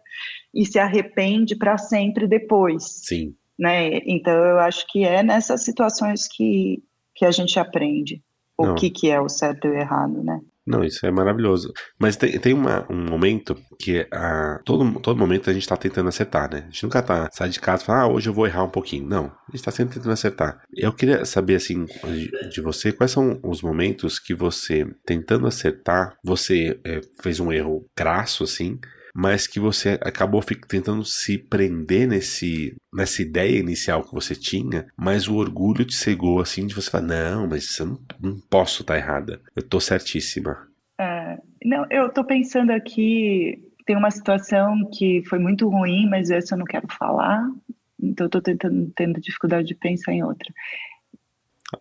[0.53, 2.83] e se arrepende para sempre depois.
[3.05, 3.35] Sim.
[3.57, 3.99] Né?
[4.05, 6.83] Então eu acho que é nessas situações que,
[7.15, 8.21] que a gente aprende
[8.57, 10.39] o que, que é o certo e o errado, né?
[10.65, 11.73] Não, isso é maravilhoso.
[11.99, 16.07] Mas tem, tem uma, um momento que a, todo, todo momento a gente tá tentando
[16.07, 16.59] acertar, né?
[16.59, 18.69] A gente nunca tá sai de casa e fala, ah, hoje eu vou errar um
[18.69, 19.05] pouquinho.
[19.05, 20.61] Não, a gente tá sempre tentando acertar.
[20.73, 26.15] Eu queria saber, assim, de, de você, quais são os momentos que você, tentando acertar,
[26.23, 28.79] você é, fez um erro crasso, assim,
[29.13, 35.27] mas que você acabou tentando se prender nesse, nessa ideia inicial que você tinha, mas
[35.27, 38.97] o orgulho te cegou assim de você falar, não, mas eu não, não posso estar
[38.97, 40.67] errada, eu estou certíssima.
[40.99, 46.55] É, não, eu estou pensando aqui, tem uma situação que foi muito ruim, mas essa
[46.55, 47.47] eu não quero falar,
[48.01, 50.51] então estou tentando tendo dificuldade de pensar em outra.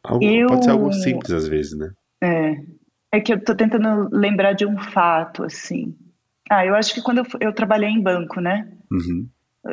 [0.02, 1.92] Algo, eu, pode ser algo simples às vezes, né?
[2.22, 2.54] É,
[3.12, 5.94] é que eu estou tentando lembrar de um fato, assim.
[6.52, 8.70] Ah, eu acho que quando eu, eu trabalhei em banco, né?
[8.90, 9.26] Uhum.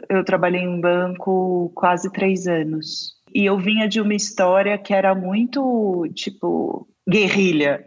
[0.10, 3.16] Eu trabalhei em banco quase três anos.
[3.36, 7.84] E eu vinha de uma história que era muito, tipo, guerrilha.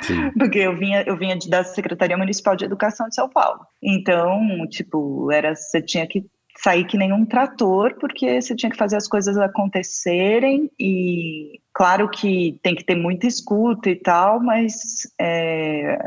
[0.00, 0.30] Sim.
[0.38, 3.60] Porque eu vinha, eu vinha da Secretaria Municipal de Educação de São Paulo.
[3.82, 6.24] Então, tipo, era você tinha que
[6.56, 12.08] sair que nem um trator, porque você tinha que fazer as coisas acontecerem e claro
[12.08, 14.74] que tem que ter muita escuta e tal, mas
[15.20, 15.98] é,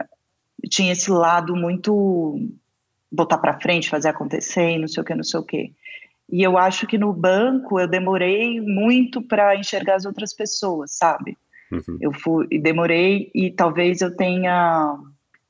[0.68, 2.40] tinha esse lado muito
[3.12, 5.74] botar para frente, fazer acontecer, não sei o que, não sei o que.
[6.32, 11.38] E eu acho que no banco eu demorei muito para enxergar as outras pessoas, sabe?
[11.72, 11.98] Uhum.
[12.00, 14.96] Eu fui, demorei e talvez eu tenha,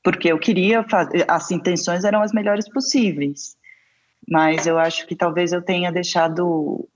[0.02, 3.56] porque eu queria fazer, as intenções eram as melhores possíveis,
[4.28, 6.88] mas eu acho que talvez eu tenha deixado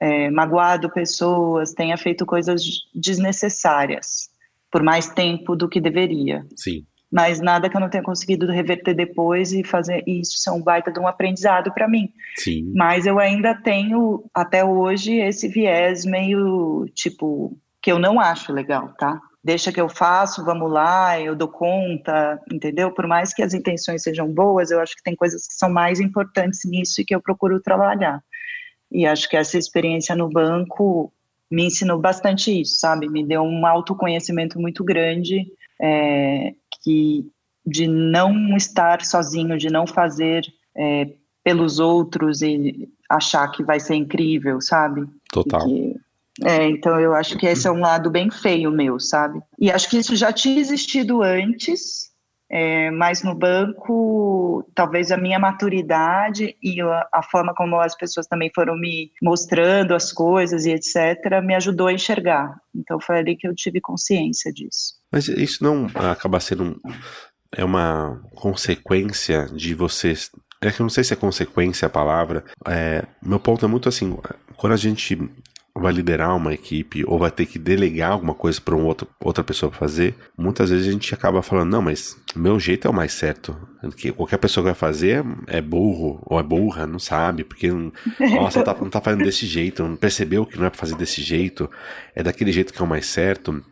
[0.00, 2.62] é, magoado pessoas, tenha feito coisas
[2.94, 4.30] desnecessárias
[4.70, 6.46] por mais tempo do que deveria.
[6.54, 10.60] Sim mas nada que eu não tenha conseguido reverter depois e fazer isso ser um
[10.60, 12.12] baita de um aprendizado para mim.
[12.34, 12.72] Sim.
[12.74, 18.92] Mas eu ainda tenho até hoje esse viés meio tipo que eu não acho legal,
[18.98, 19.20] tá?
[19.44, 22.90] Deixa que eu faço, vamos lá, eu dou conta, entendeu?
[22.90, 26.00] Por mais que as intenções sejam boas, eu acho que tem coisas que são mais
[26.00, 28.20] importantes nisso e que eu procuro trabalhar.
[28.90, 31.12] E acho que essa experiência no banco
[31.48, 33.08] me ensinou bastante isso, sabe?
[33.08, 35.46] Me deu um autoconhecimento muito grande
[35.80, 37.26] é, que
[37.66, 40.44] de não estar sozinho, de não fazer
[40.76, 41.08] é,
[41.42, 45.06] pelos outros e achar que vai ser incrível, sabe?
[45.32, 45.64] Total.
[45.64, 45.96] Que,
[46.42, 49.40] é, então eu acho que esse é um lado bem feio meu, sabe?
[49.58, 52.10] E acho que isso já tinha existido antes,
[52.50, 58.26] é, mas no banco, talvez a minha maturidade e a, a, forma como as pessoas
[58.26, 62.56] também foram me mostrando as coisas e etc., me ajudou a enxergar.
[62.74, 64.94] Então foi ali que eu tive consciência disso.
[65.14, 66.76] Mas isso não acaba sendo um,
[67.56, 70.28] é uma consequência de vocês.
[70.60, 72.44] É que eu não sei se é consequência a palavra.
[72.66, 74.18] É, meu ponto é muito assim:
[74.56, 75.16] quando a gente
[75.76, 79.44] vai liderar uma equipe ou vai ter que delegar alguma coisa para um outro, outra
[79.44, 83.12] pessoa fazer, muitas vezes a gente acaba falando, não, mas meu jeito é o mais
[83.12, 83.56] certo.
[83.96, 87.70] Que qualquer pessoa que vai fazer é burro ou é burra, não sabe, porque
[88.34, 91.22] nossa, tá, não tá fazendo desse jeito, não percebeu que não é pra fazer desse
[91.22, 91.70] jeito,
[92.16, 93.62] é daquele jeito que é o mais certo.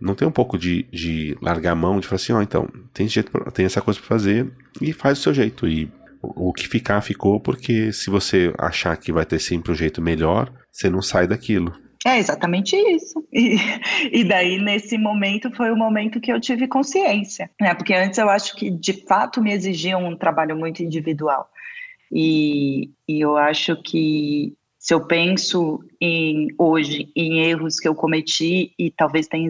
[0.00, 2.68] Não tem um pouco de, de largar a mão, de falar assim, ó, oh, então,
[2.92, 5.66] tem, jeito pra, tem essa coisa para fazer e faz o seu jeito.
[5.66, 5.90] E
[6.22, 10.52] o que ficar, ficou, porque se você achar que vai ter sempre um jeito melhor,
[10.70, 11.72] você não sai daquilo.
[12.06, 13.26] É exatamente isso.
[13.32, 13.56] E,
[14.12, 17.50] e daí, nesse momento, foi o momento que eu tive consciência.
[17.60, 17.74] Né?
[17.74, 21.48] Porque antes eu acho que, de fato, me exigiam um trabalho muito individual.
[22.10, 28.72] E, e eu acho que se eu penso em hoje em erros que eu cometi
[28.78, 29.48] e talvez tenha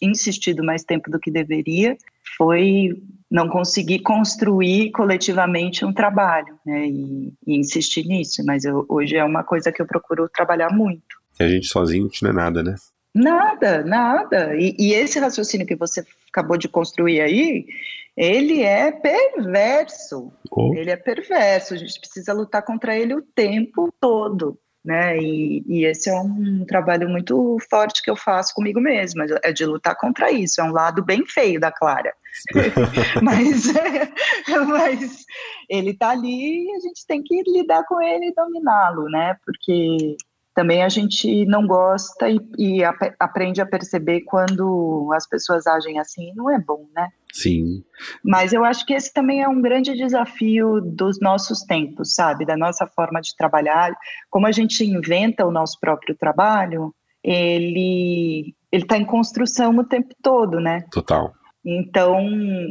[0.00, 1.96] insistido mais tempo do que deveria,
[2.36, 8.42] foi não conseguir construir coletivamente um trabalho, né, e, e insistir nisso.
[8.44, 11.20] Mas eu, hoje é uma coisa que eu procuro trabalhar muito.
[11.38, 12.74] E a gente sozinho não é nada, né?
[13.14, 14.56] Nada, nada.
[14.56, 17.66] E, e, esse raciocínio que você acabou de construir aí,
[18.16, 20.32] ele é perverso.
[20.50, 20.74] Oh.
[20.74, 21.74] Ele é perverso.
[21.74, 25.18] A gente precisa lutar contra ele o tempo todo né?
[25.18, 29.64] E, e, esse é um trabalho muito forte que eu faço comigo mesma, é de
[29.66, 30.60] lutar contra isso.
[30.60, 32.12] É um lado bem feio da Clara,
[33.22, 34.12] mas, é,
[34.66, 35.24] mas
[35.68, 39.36] ele está ali e a gente tem que lidar com ele e dominá-lo, né?
[39.44, 40.16] Porque
[40.54, 45.98] também a gente não gosta e, e ap aprende a perceber quando as pessoas agem
[45.98, 47.08] assim, não é bom, né?
[47.32, 47.84] Sim.
[48.24, 52.44] Mas eu acho que esse também é um grande desafio dos nossos tempos, sabe?
[52.44, 53.94] Da nossa forma de trabalhar.
[54.28, 60.14] Como a gente inventa o nosso próprio trabalho, ele ele está em construção o tempo
[60.22, 60.84] todo, né?
[60.92, 61.32] Total.
[61.64, 62.24] Então,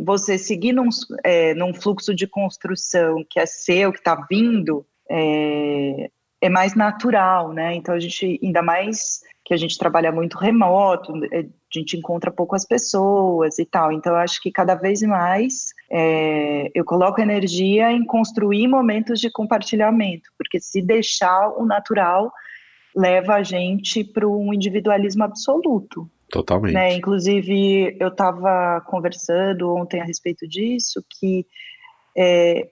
[0.06, 0.90] você seguir num,
[1.24, 6.10] é, num fluxo de construção que é seu, que está vindo, é,
[6.42, 7.76] é mais natural, né?
[7.76, 11.44] Então a gente, ainda mais que a gente trabalha muito remoto, é, a
[11.80, 13.92] gente encontra poucas pessoas e tal.
[13.92, 19.32] Então eu acho que cada vez mais é, eu coloco energia em construir momentos de
[19.32, 22.32] compartilhamento, porque se deixar o natural
[22.96, 26.10] leva a gente para um individualismo absoluto.
[26.30, 26.74] Totalmente.
[26.74, 26.96] Né?
[26.96, 31.46] Inclusive, eu estava conversando ontem a respeito disso, que
[32.16, 32.70] é,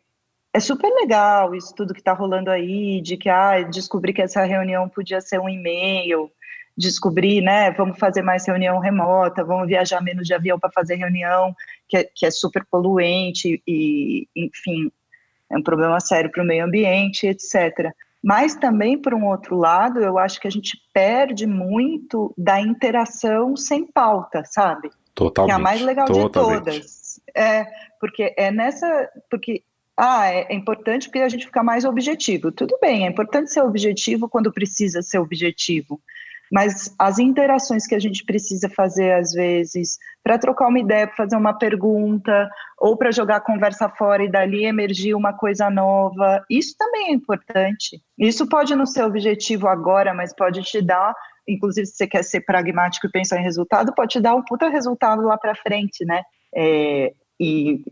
[0.58, 4.44] é super legal isso tudo que está rolando aí, de que ah, descobri que essa
[4.44, 6.32] reunião podia ser um e-mail,
[6.76, 11.56] descobrir, né, vamos fazer mais reunião remota, vamos viajar menos de avião para fazer reunião,
[11.88, 14.92] que é, que é super poluente e, enfim,
[15.52, 17.92] é um problema sério para o meio ambiente, etc.
[18.24, 23.56] Mas também, por um outro lado, eu acho que a gente perde muito da interação
[23.56, 24.90] sem pauta, sabe?
[25.14, 25.50] Totalmente.
[25.50, 26.58] Que é a mais legal Totalmente.
[26.58, 27.22] de todas.
[27.36, 27.66] É,
[28.00, 29.10] porque é nessa.
[29.30, 29.64] Porque
[29.98, 32.52] ah, é, é, importante porque a gente fica mais objetivo.
[32.52, 36.00] Tudo bem, é importante ser objetivo quando precisa ser objetivo.
[36.52, 41.16] Mas as interações que a gente precisa fazer, às vezes, para trocar uma ideia, para
[41.16, 46.46] fazer uma pergunta, ou para jogar a conversa fora e dali emergir uma coisa nova,
[46.50, 48.02] isso também é importante.
[48.18, 51.14] Isso pode não ser objetivo agora, mas pode te dar,
[51.48, 54.70] inclusive se você quer ser pragmático e pensar em resultado, pode te dar um puta
[54.70, 56.22] resultado lá para frente, né?
[56.56, 57.84] É, e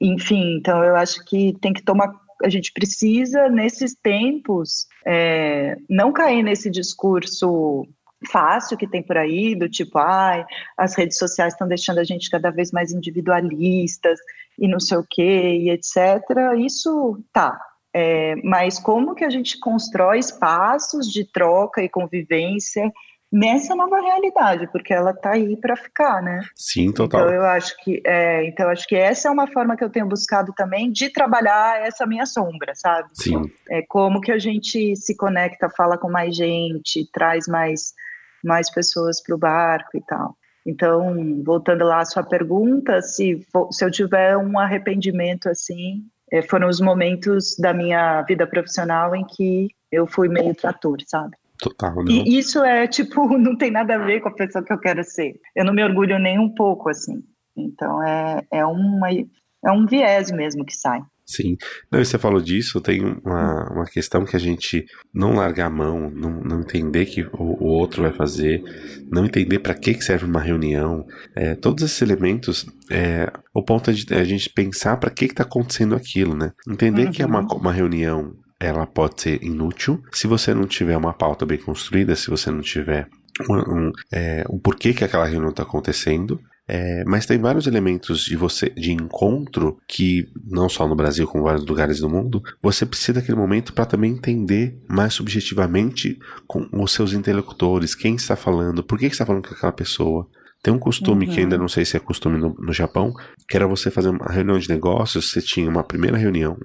[0.00, 2.12] enfim, então eu acho que tem que tomar.
[2.42, 7.86] A gente precisa, nesses tempos, é, não cair nesse discurso
[8.30, 10.44] fácil que tem por aí, do tipo, ai,
[10.76, 14.18] as redes sociais estão deixando a gente cada vez mais individualistas
[14.58, 16.22] e não sei o quê, e etc.
[16.58, 17.58] Isso tá.
[17.94, 22.92] É, mas como que a gente constrói espaços de troca e convivência
[23.32, 26.40] nessa nova realidade, porque ela está aí para ficar, né?
[26.54, 27.20] Sim, total.
[27.20, 30.06] Então eu acho que é, então acho que essa é uma forma que eu tenho
[30.06, 33.08] buscado também de trabalhar essa minha sombra, sabe?
[33.12, 33.42] Sim.
[33.68, 37.92] É como que a gente se conecta, fala com mais gente, traz mais
[38.42, 40.36] mais pessoas para o barco e tal.
[40.64, 46.68] Então, voltando lá à sua pergunta, se, se eu tiver um arrependimento assim, é, foram
[46.68, 51.36] os momentos da minha vida profissional em que eu fui meio trator, sabe?
[51.60, 52.06] Total, não.
[52.06, 55.02] E isso é, tipo, não tem nada a ver com a pessoa que eu quero
[55.04, 55.34] ser.
[55.56, 57.22] Eu não me orgulho nem um pouco, assim.
[57.56, 59.10] Então, é, é uma.
[59.10, 61.00] é um viés mesmo que sai.
[61.28, 61.58] Sim.
[61.92, 65.70] Não, e você falou disso, tem uma, uma questão que a gente não largar a
[65.70, 68.62] mão, não, não entender que o, o outro vai fazer,
[69.10, 71.04] não entender para que, que serve uma reunião.
[71.36, 75.42] É, todos esses elementos, é, o ponto é de a gente pensar para que está
[75.42, 76.52] acontecendo aquilo, né?
[76.66, 77.12] Entender uhum.
[77.12, 77.58] que é uma, uhum.
[77.58, 82.28] uma reunião ela pode ser inútil se você não tiver uma pauta bem construída, se
[82.28, 83.08] você não tiver
[83.48, 86.40] um, um, é, um porquê que aquela reunião está acontecendo.
[86.70, 91.42] É, mas tem vários elementos de você de encontro que não só no Brasil como
[91.42, 96.68] em vários lugares do mundo você precisa daquele momento para também entender mais subjetivamente com
[96.70, 100.28] os seus interlocutores quem está falando por que está falando com aquela pessoa
[100.62, 101.32] tem um costume uhum.
[101.32, 103.14] que ainda não sei se é costume no, no, Japão,
[103.48, 106.56] que era você fazer uma reunião de negócios, você tinha uma primeira reunião,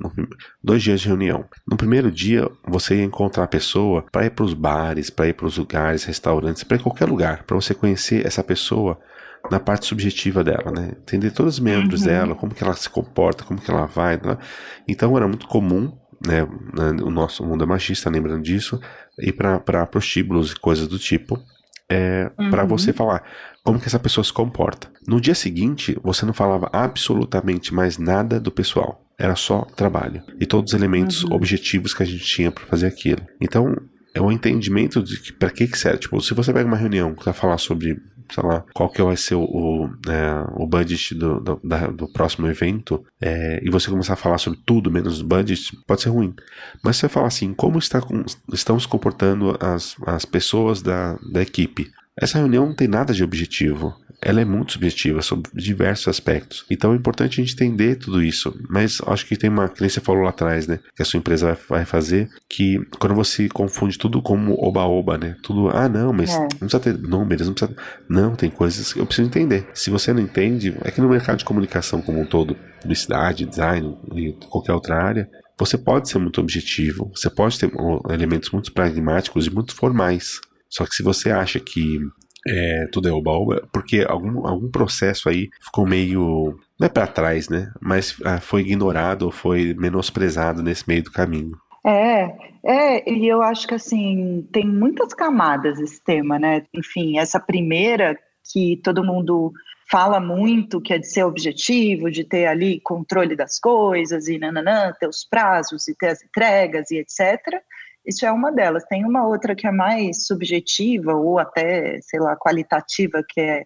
[0.64, 1.46] dois dias de reunião.
[1.68, 5.34] No primeiro dia, você ia encontrar a pessoa para ir para os bares, para ir
[5.34, 9.00] para os lugares, restaurantes, para qualquer lugar, para você conhecer essa pessoa
[9.52, 10.94] na parte subjetiva dela, né?
[11.02, 12.08] Entender todos os membros uhum.
[12.08, 14.18] dela, como que ela se comporta, como que ela vai.
[14.18, 14.38] Né?
[14.88, 16.44] Então era muito comum, né?
[17.04, 18.80] O nosso mundo é machista, lembrando disso,
[19.20, 21.40] ir para prostíbulos e coisas do tipo.
[21.92, 22.50] É, uhum.
[22.50, 23.22] para você falar
[23.64, 24.92] como que essa pessoa se comporta.
[25.08, 29.04] No dia seguinte, você não falava absolutamente mais nada do pessoal.
[29.18, 30.22] Era só trabalho.
[30.40, 31.34] E todos os elementos uhum.
[31.34, 33.22] objetivos que a gente tinha para fazer aquilo.
[33.40, 33.76] Então,
[34.14, 36.00] é o um entendimento de para que que serve.
[36.00, 38.00] Tipo, se você pega uma reunião que vai falar sobre
[38.32, 42.12] sei lá, qual que vai ser o, o, é, o budget do, do, da, do
[42.12, 46.34] próximo evento, é, e você começar a falar sobre tudo menos budget, pode ser ruim.
[46.84, 48.02] Mas se você falar assim, como está,
[48.52, 51.92] estão se comportando as, as pessoas da, da equipe?
[52.20, 53.94] Essa reunião não tem nada de objetivo
[54.26, 56.66] ela é muito subjetiva sobre diversos aspectos.
[56.70, 58.58] Então é importante a gente entender tudo isso.
[58.70, 60.80] Mas acho que tem uma, que você falou lá atrás, né?
[60.96, 65.36] Que a sua empresa vai, fazer, que quando você confunde tudo como oba-oba, né?
[65.44, 66.40] Tudo, ah, não, mas é.
[66.40, 67.78] não precisa ter números, não precisa.
[68.10, 69.68] Não, tem coisas que eu preciso entender.
[69.74, 73.98] Se você não entende, é que no mercado de comunicação como um todo, publicidade, design
[74.16, 77.70] e qualquer outra área, você pode ser muito objetivo, você pode ter
[78.10, 80.40] elementos muito pragmáticos e muito formais.
[80.74, 82.00] Só que se você acha que
[82.48, 86.58] é, tudo é oba-oba, porque algum, algum processo aí ficou meio.
[86.80, 87.72] Não é para trás, né?
[87.80, 91.56] Mas ah, foi ignorado ou foi menosprezado nesse meio do caminho.
[91.86, 96.64] É, é, e eu acho que assim, tem muitas camadas esse tema, né?
[96.74, 98.18] Enfim, essa primeira
[98.52, 99.54] que todo mundo
[99.92, 104.92] fala muito, que é de ser objetivo, de ter ali controle das coisas e nananã,
[105.00, 107.62] ter os prazos e ter as entregas e etc.
[108.06, 108.84] Isso é uma delas.
[108.86, 113.66] Tem uma outra que é mais subjetiva ou até, sei lá, qualitativa, que é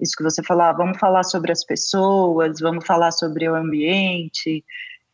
[0.00, 4.64] isso que você falava, vamos falar sobre as pessoas, vamos falar sobre o ambiente,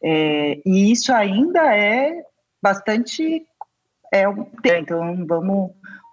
[0.03, 2.23] é, e isso ainda é
[2.63, 3.47] bastante
[4.13, 4.25] é,
[4.79, 5.73] então vamos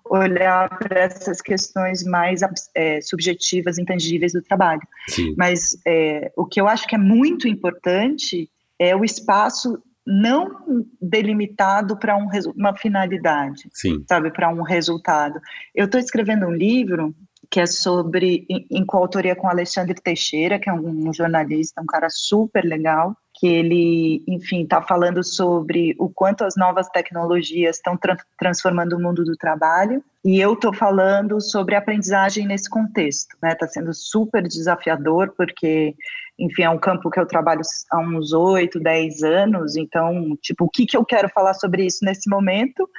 [0.10, 2.42] olhar para essas questões mais
[2.76, 4.82] é, subjetivas, intangíveis do trabalho.
[5.10, 5.34] Sim.
[5.38, 11.98] Mas é, o que eu acho que é muito importante é o espaço não delimitado
[11.98, 14.04] para um, uma finalidade, Sim.
[14.08, 15.40] sabe, para um resultado.
[15.74, 17.16] Eu estou escrevendo um livro
[17.50, 21.86] que é sobre, em, em coautoria com Alexandre Teixeira, que é um, um jornalista, um
[21.86, 27.98] cara super legal, que ele, enfim, está falando sobre o quanto as novas tecnologias estão
[27.98, 30.04] tra transformando o mundo do trabalho.
[30.26, 33.36] E eu estou falando sobre aprendizagem nesse contexto.
[33.36, 33.56] Está né?
[33.56, 35.94] Tá sendo super desafiador, porque
[36.38, 37.62] enfim, é um campo que eu trabalho
[37.92, 42.04] há uns oito, dez anos, então, tipo, o que, que eu quero falar sobre isso
[42.04, 42.90] nesse momento?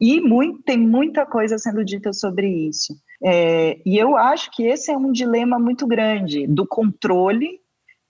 [0.00, 2.94] E muito, tem muita coisa sendo dita sobre isso.
[3.24, 7.60] É, e eu acho que esse é um dilema muito grande do controle.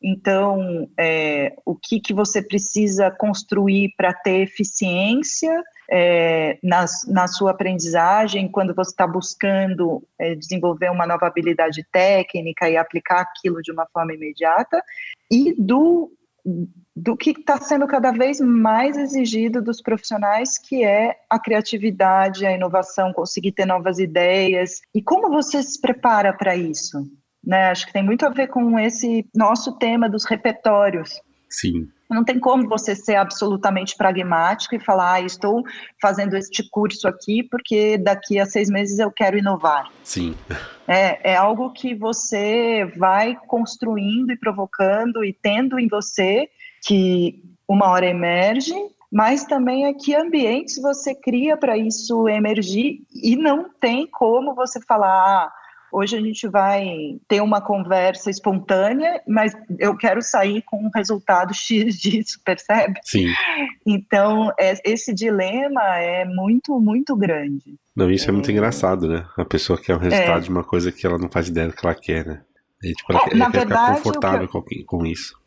[0.03, 5.63] Então, é, o que, que você precisa construir para ter eficiência
[5.95, 12.71] é, na, na sua aprendizagem, quando você está buscando é, desenvolver uma nova habilidade técnica
[12.71, 14.83] e aplicar aquilo de uma forma imediata,
[15.31, 16.11] e do,
[16.97, 22.53] do que está sendo cada vez mais exigido dos profissionais, que é a criatividade, a
[22.53, 24.81] inovação, conseguir ter novas ideias.
[24.95, 27.07] E como você se prepara para isso?
[27.45, 27.69] Né?
[27.69, 31.21] Acho que tem muito a ver com esse nosso tema dos repertórios.
[31.51, 31.87] Sim.
[32.13, 35.63] Não tem como você ser absolutamente pragmático e falar, ah, estou
[36.01, 39.91] fazendo este curso aqui porque daqui a seis meses eu quero inovar.
[40.05, 40.35] Sim.
[40.87, 46.49] É, é algo que você vai construindo e provocando e tendo em você
[46.83, 48.75] que uma hora emerge,
[49.11, 54.81] mas também é que ambientes você cria para isso emergir e não tem como você
[54.81, 55.53] falar, ah,
[55.93, 61.53] Hoje a gente vai ter uma conversa espontânea, mas eu quero sair com um resultado
[61.55, 62.99] X disso, percebe?
[63.05, 63.27] Sim.
[63.87, 67.77] Então, é, esse dilema é muito, muito grande.
[67.95, 69.27] Não, isso é, é muito engraçado, né?
[69.37, 70.41] A pessoa quer o resultado é.
[70.41, 72.43] de uma coisa que ela não faz ideia do que ela quer, né?
[72.83, 74.85] E, tipo, ela, é, ela quer verdade, ficar confortável eu...
[74.87, 75.39] com isso.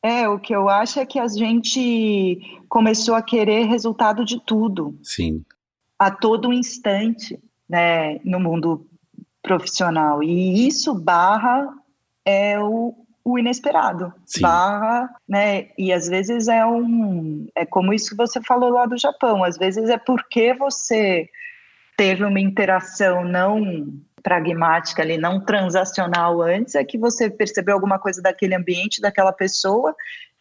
[0.00, 2.38] É, o que eu acho é que a gente
[2.68, 4.96] começou a querer resultado de tudo.
[5.02, 5.44] Sim.
[5.98, 7.36] A todo instante,
[7.68, 8.86] né, no mundo
[9.46, 10.22] profissional.
[10.22, 11.72] E isso barra
[12.24, 12.92] é o,
[13.24, 14.12] o inesperado.
[14.26, 14.42] Sim.
[14.42, 15.68] Barra, né?
[15.78, 17.46] E às vezes é um.
[17.54, 19.44] É como isso que você falou lá do Japão.
[19.44, 21.28] Às vezes é porque você
[21.96, 23.86] teve uma interação não
[24.22, 29.94] pragmática ali, não transacional antes, é que você percebeu alguma coisa daquele ambiente, daquela pessoa,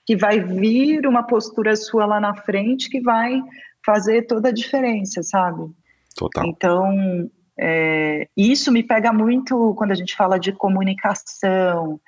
[0.03, 3.39] que vai vir uma postura sua lá na frente que vai
[3.85, 5.69] fazer toda a diferença, sabe?
[6.15, 6.45] Total.
[6.47, 7.29] Então,
[7.59, 11.99] é, isso me pega muito quando a gente fala de comunicação,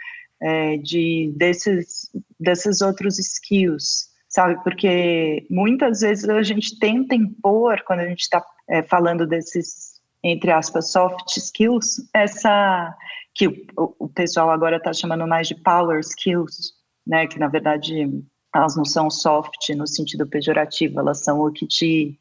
[0.41, 4.61] é, de desses, desses outros skills, sabe?
[4.63, 10.51] Porque muitas vezes a gente tenta impor, quando a gente está é, falando desses entre
[10.51, 12.95] aspas, soft skills, essa
[13.33, 16.73] que o, o pessoal agora está chamando mais de power skills,
[17.05, 18.09] né, que na verdade
[18.53, 22.17] elas não são soft no sentido pejorativo, elas são o que te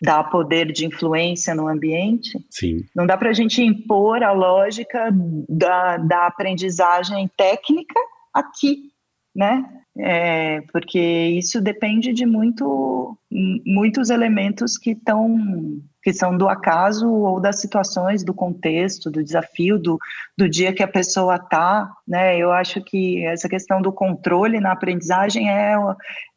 [0.00, 2.38] dá poder de influência no ambiente.
[2.48, 2.84] Sim.
[2.94, 5.10] Não dá para a gente impor a lógica
[5.48, 7.98] da, da aprendizagem técnica
[8.32, 8.90] aqui,
[9.34, 9.64] né?
[9.98, 13.18] É, porque isso depende de muito,
[13.66, 19.78] muitos elementos que estão que são do acaso ou das situações, do contexto, do desafio,
[19.78, 19.98] do,
[20.34, 22.38] do dia que a pessoa está, né?
[22.38, 25.74] Eu acho que essa questão do controle na aprendizagem é,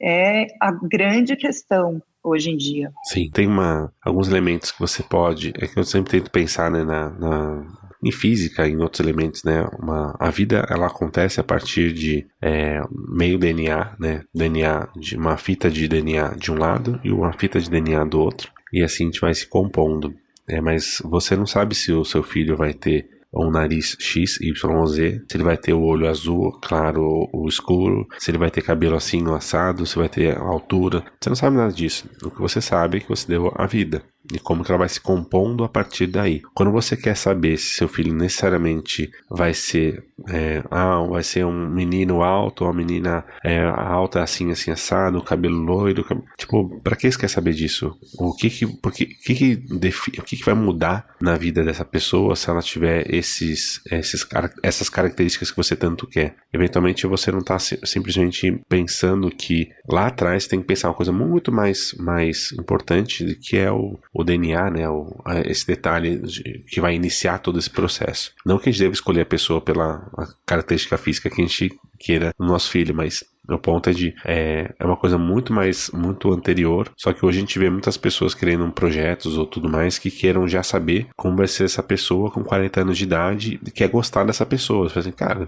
[0.02, 2.92] é a grande questão hoje em dia.
[3.06, 6.84] Sim, tem uma, alguns elementos que você pode, é que eu sempre tento pensar né,
[6.84, 7.66] na, na
[8.04, 9.66] em física, em outros elementos, né?
[9.80, 14.24] Uma, a vida ela acontece a partir de é, meio DNA, né?
[14.36, 18.20] DNA de uma fita de DNA de um lado e uma fita de DNA do
[18.20, 20.16] outro e assim a gente vai se compondo.
[20.46, 24.86] É, mas você não sabe se o seu filho vai ter um nariz X, Y,
[24.88, 28.62] Z, se ele vai ter o olho azul, claro ou escuro, se ele vai ter
[28.62, 31.04] cabelo assim ou assado, se vai ter altura.
[31.20, 32.08] Você não sabe nada disso.
[32.24, 34.90] O que você sabe é que você deu a vida e como que ela vai
[34.90, 36.42] se compondo a partir daí.
[36.54, 41.70] Quando você quer saber se seu filho necessariamente vai ser é, ah, vai ser um
[41.70, 46.22] menino alto uma menina é, alta assim assim assado, cabelo loiro, cab...
[46.38, 47.98] tipo, para que você quer saber disso?
[48.18, 50.12] O que que, porque, que, que defi...
[50.18, 54.26] o que, que vai mudar na vida dessa pessoa se ela tiver esses, esses
[54.62, 56.36] essas características que você tanto quer?
[56.54, 61.52] Eventualmente você não está simplesmente pensando que lá atrás tem que pensar uma coisa muito
[61.52, 65.12] mais mais importante que é o o DNA, né, o,
[65.46, 68.32] esse detalhe de, que vai iniciar todo esse processo.
[68.46, 70.10] Não que a gente deva escolher a pessoa pela
[70.46, 74.74] característica física que a gente queira no nosso filho, mas o ponto é de é,
[74.80, 76.90] é uma coisa muito mais muito anterior.
[76.98, 80.48] Só que hoje a gente vê muitas pessoas querendo projetos ou tudo mais que queiram
[80.48, 84.24] já saber como vai ser essa pessoa com 40 anos de idade e quer gostar
[84.24, 84.88] dessa pessoa.
[84.88, 85.48] Você fala assim, cara,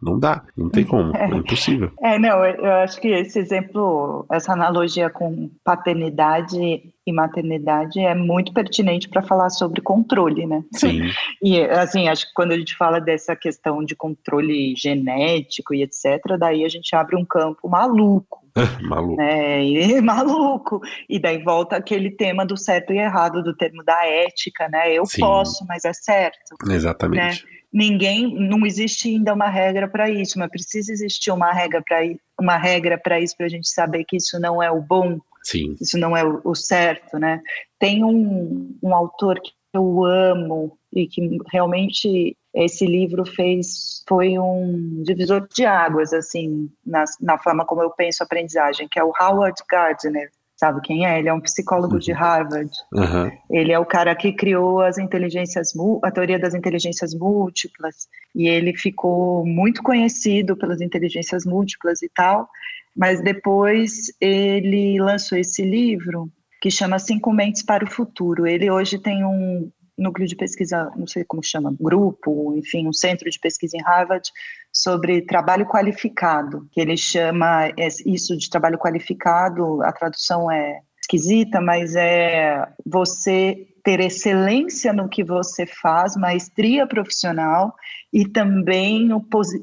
[0.00, 1.90] não dá, não tem como, é, é impossível.
[2.00, 8.52] É, não, eu acho que esse exemplo, essa analogia com paternidade e maternidade é muito
[8.52, 10.62] pertinente para falar sobre controle, né?
[10.72, 11.02] Sim.
[11.42, 16.20] E assim, acho que quando a gente fala dessa questão de controle genético e etc,
[16.38, 18.40] daí a gente abre um campo maluco.
[18.80, 19.16] maluco.
[19.16, 19.64] Né?
[19.64, 20.80] E, maluco.
[21.08, 24.92] E daí volta aquele tema do certo e errado, do termo da ética, né?
[24.92, 25.20] Eu Sim.
[25.20, 26.56] posso, mas é certo.
[26.70, 27.44] Exatamente.
[27.44, 27.50] Né?
[27.72, 32.02] Ninguém, não existe ainda uma regra para isso, mas precisa existir uma regra para
[32.38, 35.76] uma regra para isso para a gente saber que isso não é o bom Sim.
[35.80, 37.40] Isso não é o, certo, né?
[37.78, 45.02] Tem um, um autor que eu amo e que realmente esse livro fez foi um
[45.02, 49.12] divisor de águas assim na, na forma como eu penso a aprendizagem que é o
[49.18, 50.30] Howard Gardner
[50.62, 52.00] sabe quem é ele é um psicólogo uhum.
[52.00, 53.30] de Harvard uhum.
[53.50, 58.72] ele é o cara que criou as inteligências a teoria das inteligências múltiplas e ele
[58.76, 62.48] ficou muito conhecido pelas inteligências múltiplas e tal
[62.96, 68.46] mas depois ele lançou esse livro que chama Cinco Mentes para o Futuro.
[68.46, 73.28] Ele hoje tem um núcleo de pesquisa, não sei como chama, grupo, enfim, um centro
[73.28, 74.30] de pesquisa em Harvard
[74.72, 77.68] sobre trabalho qualificado, que ele chama
[78.06, 85.22] isso de trabalho qualificado, a tradução é esquisita, mas é você ter excelência no que
[85.22, 87.74] você faz, maestria profissional
[88.12, 89.10] e também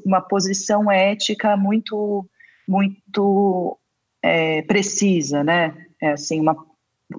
[0.04, 2.26] uma posição ética muito
[2.68, 3.76] muito
[4.22, 5.74] é, precisa, né?
[6.00, 6.54] É assim, uma,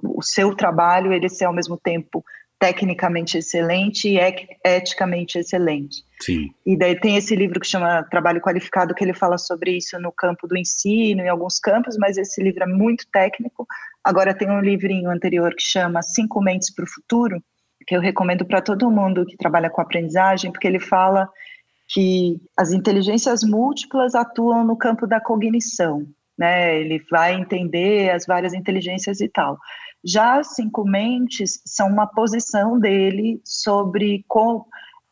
[0.02, 2.24] o seu trabalho ele ser ao mesmo tempo
[2.62, 4.20] tecnicamente excelente e
[4.64, 6.04] eticamente excelente.
[6.20, 6.48] Sim.
[6.64, 10.12] E daí tem esse livro que chama Trabalho Qualificado, que ele fala sobre isso no
[10.12, 13.66] campo do ensino, em alguns campos, mas esse livro é muito técnico.
[14.04, 17.42] Agora tem um livrinho anterior que chama Cinco Mentes para o Futuro,
[17.84, 21.28] que eu recomendo para todo mundo que trabalha com aprendizagem, porque ele fala
[21.88, 26.06] que as inteligências múltiplas atuam no campo da cognição,
[26.38, 26.78] né?
[26.78, 29.58] Ele vai entender as várias inteligências e tal.
[30.04, 34.64] Já cinco mentes são uma posição dele sobre com,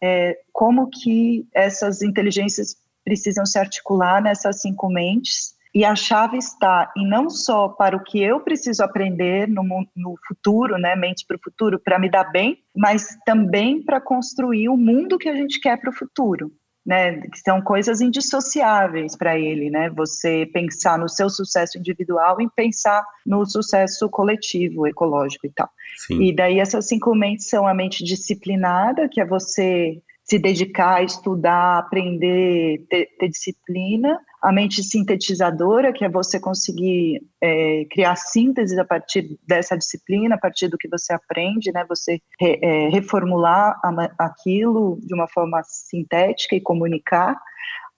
[0.02, 6.92] é, como que essas inteligências precisam se articular nessas cinco mentes e a chave está
[6.96, 9.62] em não só para o que eu preciso aprender no,
[9.94, 14.68] no futuro, né, mente para o futuro, para me dar bem, mas também para construir
[14.68, 16.52] o mundo que a gente quer para o futuro.
[16.90, 19.88] Né, que são coisas indissociáveis para ele, né?
[19.90, 25.70] Você pensar no seu sucesso individual e pensar no sucesso coletivo, ecológico e tal.
[25.98, 26.20] Sim.
[26.20, 31.02] E daí essas cinco mentes são a mente disciplinada, que é você se dedicar a
[31.04, 38.78] estudar, aprender, ter, ter disciplina, a mente sintetizadora, que é você conseguir é, criar síntese
[38.80, 41.84] a partir dessa disciplina, a partir do que você aprende, né?
[41.88, 47.36] Você re, é, reformular a, aquilo de uma forma sintética e comunicar.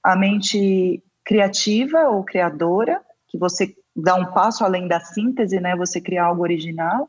[0.02, 5.76] A mente criativa ou criadora, que você dá um passo além da síntese, né?
[5.76, 7.08] Você criar algo original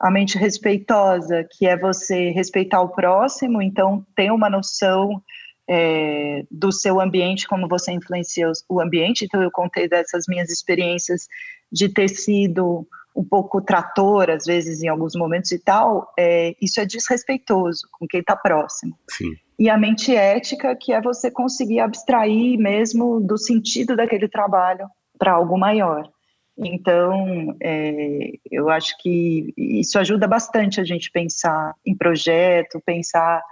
[0.00, 5.22] a mente respeitosa, que é você respeitar o próximo, então ter uma noção
[5.68, 9.24] é, do seu ambiente, como você influencia o ambiente.
[9.24, 11.26] Então, eu contei dessas minhas experiências
[11.72, 12.86] de ter sido
[13.16, 16.12] um pouco trator, às vezes, em alguns momentos e tal.
[16.18, 18.98] É, isso é desrespeitoso com quem está próximo.
[19.10, 19.32] Sim.
[19.58, 25.32] E a mente ética, que é você conseguir abstrair mesmo do sentido daquele trabalho para
[25.32, 26.10] algo maior.
[26.56, 33.42] Então, é, eu acho que isso ajuda bastante a gente pensar em projeto, pensar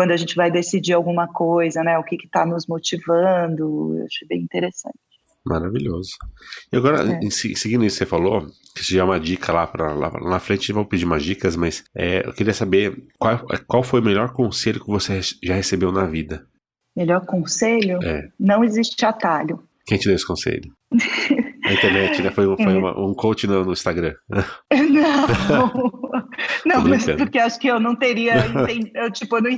[0.00, 1.98] quando a gente vai decidir alguma coisa, né?
[1.98, 3.98] O que está nos motivando.
[3.98, 4.96] Eu acho bem interessante.
[5.44, 6.12] Maravilhoso.
[6.72, 7.30] E agora, é.
[7.30, 10.72] seguindo isso que você falou, que já é uma dica lá para lá, na frente,
[10.72, 14.80] vamos pedir umas dicas, mas é, eu queria saber qual, qual foi o melhor conselho
[14.80, 16.46] que você já recebeu na vida?
[16.96, 18.02] Melhor conselho?
[18.02, 18.30] É.
[18.40, 19.62] Não existe atalho.
[19.86, 20.72] Quem te deu esse conselho?
[21.62, 22.30] Na internet, né?
[22.30, 24.14] Foi, foi uma, um coach no, no Instagram.
[24.72, 26.00] Não,
[26.64, 28.34] não mas porque acho que eu não teria.
[28.94, 29.50] Eu, tipo, não...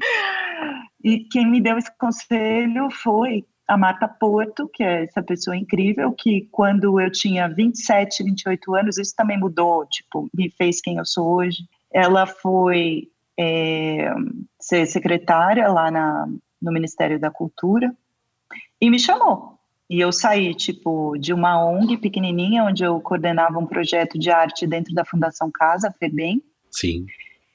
[1.02, 6.12] E quem me deu esse conselho foi a Marta Porto, que é essa pessoa incrível,
[6.12, 11.06] que quando eu tinha 27, 28 anos, isso também mudou, tipo, me fez quem eu
[11.06, 11.64] sou hoje.
[11.92, 14.12] Ela foi é,
[14.60, 16.28] ser secretária lá na,
[16.60, 17.94] no Ministério da Cultura
[18.80, 19.52] e me chamou
[19.92, 24.66] e eu saí, tipo, de uma ONG pequenininha, onde eu coordenava um projeto de arte
[24.66, 26.42] dentro da Fundação Casa, FEBEM.
[26.72, 27.06] Sim.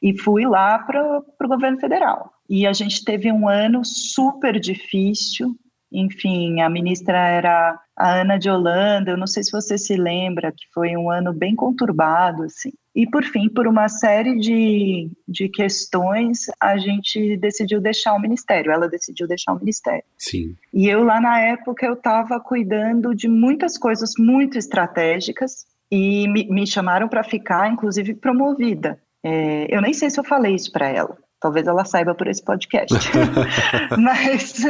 [0.01, 2.32] E fui lá para o governo federal.
[2.49, 5.57] E a gente teve um ano super difícil,
[5.91, 10.51] enfim, a ministra era a Ana de Holanda, eu não sei se você se lembra,
[10.51, 12.72] que foi um ano bem conturbado, assim.
[12.93, 18.72] E, por fim, por uma série de, de questões, a gente decidiu deixar o ministério,
[18.72, 20.03] ela decidiu deixar o ministério.
[20.18, 20.55] Sim.
[20.74, 26.47] E eu, lá na época, eu estava cuidando de muitas coisas muito estratégicas e me,
[26.49, 28.99] me chamaram para ficar, inclusive, promovida.
[29.28, 32.43] É, eu nem sei se eu falei isso para ela, talvez ela saiba por esse
[32.43, 32.95] podcast.
[33.97, 34.63] Mas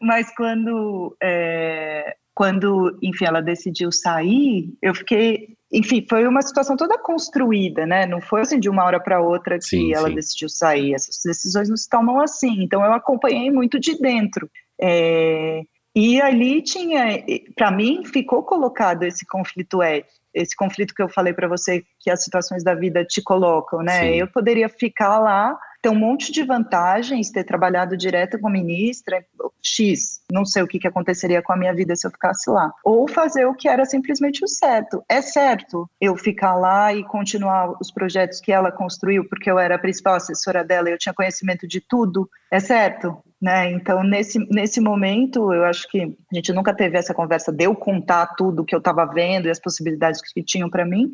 [0.00, 6.98] mas quando, é, quando, enfim, ela decidiu sair, eu fiquei, enfim, foi uma situação toda
[6.98, 8.06] construída, né?
[8.06, 10.14] Não foi assim de uma hora para outra que sim, ela sim.
[10.14, 10.94] decidiu sair.
[10.94, 12.62] Essas decisões não se tomam assim.
[12.62, 14.50] Então eu acompanhei muito de dentro.
[14.80, 15.62] É,
[15.94, 17.24] e ali tinha,
[17.56, 22.10] para mim, ficou colocado esse conflito ético esse conflito que eu falei para você que
[22.10, 24.00] as situações da vida te colocam, né?
[24.00, 24.14] Sim.
[24.14, 29.24] Eu poderia ficar lá ter um monte de vantagens, ter trabalhado direto com a ministra,
[29.62, 32.72] X, não sei o que, que aconteceria com a minha vida se eu ficasse lá.
[32.84, 35.02] Ou fazer o que era simplesmente o certo.
[35.08, 39.76] É certo eu ficar lá e continuar os projetos que ela construiu, porque eu era
[39.76, 42.28] a principal assessora dela e eu tinha conhecimento de tudo.
[42.50, 43.16] É certo?
[43.40, 43.72] Né?
[43.72, 47.74] Então, nesse, nesse momento, eu acho que a gente nunca teve essa conversa de eu
[47.74, 51.10] contar tudo que eu estava vendo e as possibilidades que tinham para mim,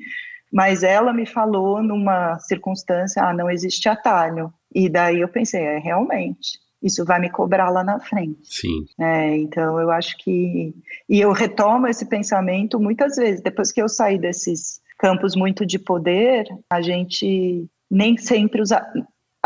[0.52, 4.52] mas ela me falou numa circunstância, ah, não existe atalho.
[4.74, 8.40] E daí eu pensei, é realmente, isso vai me cobrar lá na frente.
[8.42, 8.84] Sim.
[8.98, 10.74] É, então eu acho que
[11.08, 15.78] e eu retomo esse pensamento muitas vezes depois que eu saí desses campos muito de
[15.78, 18.84] poder, a gente nem sempre usa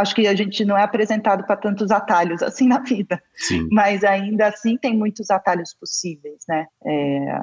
[0.01, 3.21] acho que a gente não é apresentado para tantos atalhos assim na vida.
[3.35, 3.69] Sim.
[3.71, 6.67] Mas ainda assim tem muitos atalhos possíveis, né?
[6.85, 7.41] É,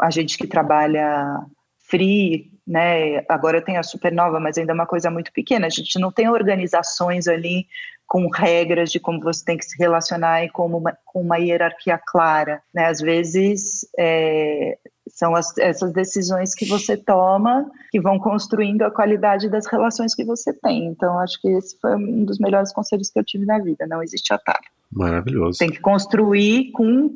[0.00, 1.40] a gente que trabalha
[1.88, 3.24] free, né?
[3.28, 5.66] Agora tenho a Supernova, mas ainda é uma coisa muito pequena.
[5.66, 7.66] A gente não tem organizações ali
[8.06, 11.98] com regras de como você tem que se relacionar e como uma, com uma hierarquia
[11.98, 12.86] clara, né?
[12.86, 14.76] Às vezes é,
[15.08, 20.24] são as, essas decisões que você toma que vão construindo a qualidade das relações que
[20.24, 20.86] você tem.
[20.86, 23.86] Então acho que esse foi um dos melhores conselhos que eu tive na vida.
[23.86, 24.64] Não existe atalho.
[24.92, 25.58] Maravilhoso.
[25.58, 27.10] Tem que construir com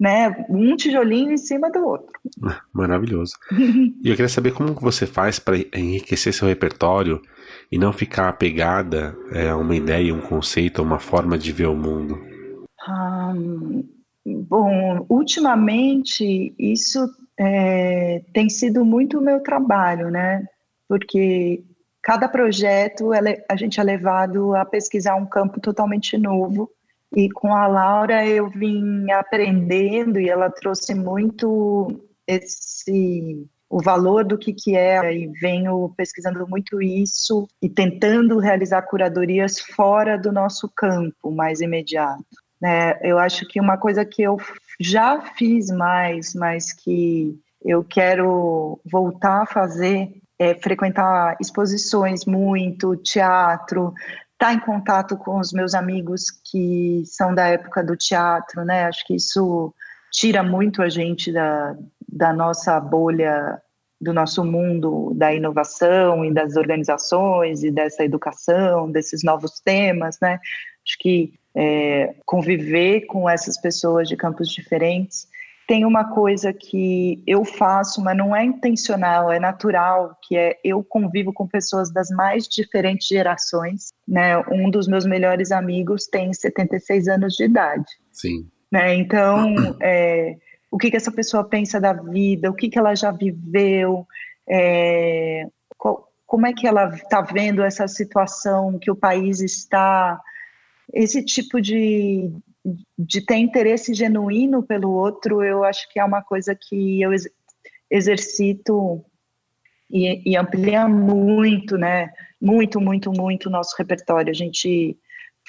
[0.00, 2.12] né, um tijolinho em cima do outro.
[2.72, 3.34] Maravilhoso.
[3.52, 7.20] e eu queria saber como você faz para enriquecer seu repertório
[7.70, 11.66] e não ficar apegada é, a uma ideia, um conceito, a uma forma de ver
[11.66, 12.18] o mundo.
[14.24, 17.06] Bom, ultimamente isso
[17.38, 20.46] é, tem sido muito o meu trabalho, né?
[20.88, 21.64] Porque
[22.02, 23.10] cada projeto
[23.48, 26.70] a gente é levado a pesquisar um campo totalmente novo.
[27.16, 34.38] E com a Laura eu vim aprendendo e ela trouxe muito esse o valor do
[34.38, 40.70] que, que é e venho pesquisando muito isso e tentando realizar curadorias fora do nosso
[40.76, 42.24] campo mais imediato.
[42.64, 42.98] Né?
[43.02, 44.38] Eu acho que uma coisa que eu
[44.80, 53.92] já fiz mais, mas que eu quero voltar a fazer é frequentar exposições muito, teatro,
[54.32, 58.86] estar tá em contato com os meus amigos que são da época do teatro, né?
[58.86, 59.74] Acho que isso
[60.10, 61.76] tira muito a gente da,
[62.08, 63.60] da nossa bolha,
[64.00, 70.40] do nosso mundo da inovação e das organizações e dessa educação, desses novos temas, né?
[70.82, 75.28] Acho que é, conviver com essas pessoas de campos diferentes
[75.66, 80.84] tem uma coisa que eu faço, mas não é intencional, é natural, que é eu
[80.84, 84.38] convivo com pessoas das mais diferentes gerações, né?
[84.50, 87.86] Um dos meus melhores amigos tem 76 anos de idade.
[88.12, 88.46] Sim.
[88.70, 88.94] Né?
[88.96, 90.36] Então, é,
[90.70, 94.06] o que, que essa pessoa pensa da vida, o que, que ela já viveu,
[94.48, 95.46] é,
[95.78, 100.20] qual, como é que ela está vendo essa situação que o país está,
[100.92, 102.30] esse tipo de,
[102.98, 107.10] de ter interesse genuíno pelo outro, eu acho que é uma coisa que eu
[107.90, 109.04] exercito
[109.90, 112.12] e, e amplia muito, né?
[112.40, 114.30] Muito, muito, muito o nosso repertório.
[114.30, 114.98] A gente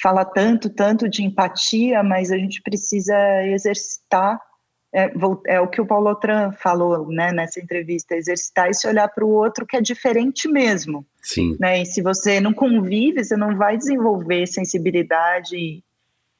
[0.02, 3.16] fala tanto, tanto de empatia, mas a gente precisa
[3.48, 4.40] exercitar.
[4.98, 5.12] É,
[5.48, 9.30] é o que o Paulo Otran falou né, nessa entrevista, exercitar esse olhar para o
[9.30, 11.06] outro que é diferente mesmo.
[11.22, 11.58] Sim.
[11.60, 15.84] Né, e se você não convive, você não vai desenvolver sensibilidade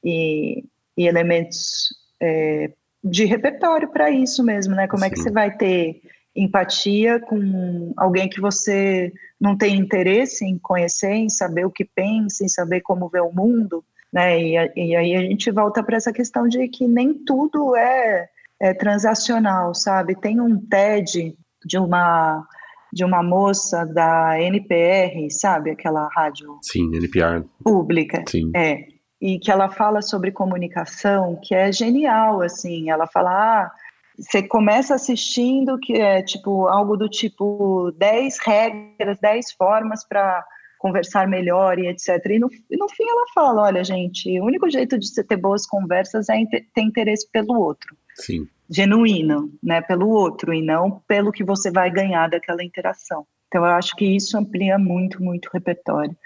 [0.02, 0.64] e,
[0.96, 1.88] e elementos
[2.18, 2.70] é,
[3.04, 4.88] de repertório para isso mesmo, né?
[4.88, 5.06] Como Sim.
[5.06, 6.00] é que você vai ter
[6.34, 12.44] empatia com alguém que você não tem interesse em conhecer, em saber o que pensa,
[12.44, 14.40] em saber como vê o mundo, né?
[14.40, 18.28] E, e aí a gente volta para essa questão de que nem tudo é,
[18.60, 20.14] é transacional, sabe?
[20.14, 22.44] Tem um TED de uma
[22.92, 25.70] de uma moça da NPR, sabe?
[25.70, 26.58] Aquela rádio.
[26.62, 27.44] Sim, NPR.
[27.62, 28.24] Pública.
[28.26, 28.50] Sim.
[28.54, 33.72] É e que ela fala sobre comunicação, que é genial, assim, ela fala, ah,
[34.18, 40.44] você começa assistindo que é tipo algo do tipo 10 regras, 10 formas para
[40.78, 42.08] conversar melhor e etc.
[42.30, 45.36] E no, e no fim ela fala, olha gente, o único jeito de você ter
[45.36, 47.96] boas conversas é ter interesse pelo outro.
[48.16, 48.46] Sim.
[48.68, 53.26] Genuíno, né, pelo outro e não pelo que você vai ganhar daquela interação.
[53.46, 56.16] Então eu acho que isso amplia muito, muito o repertório.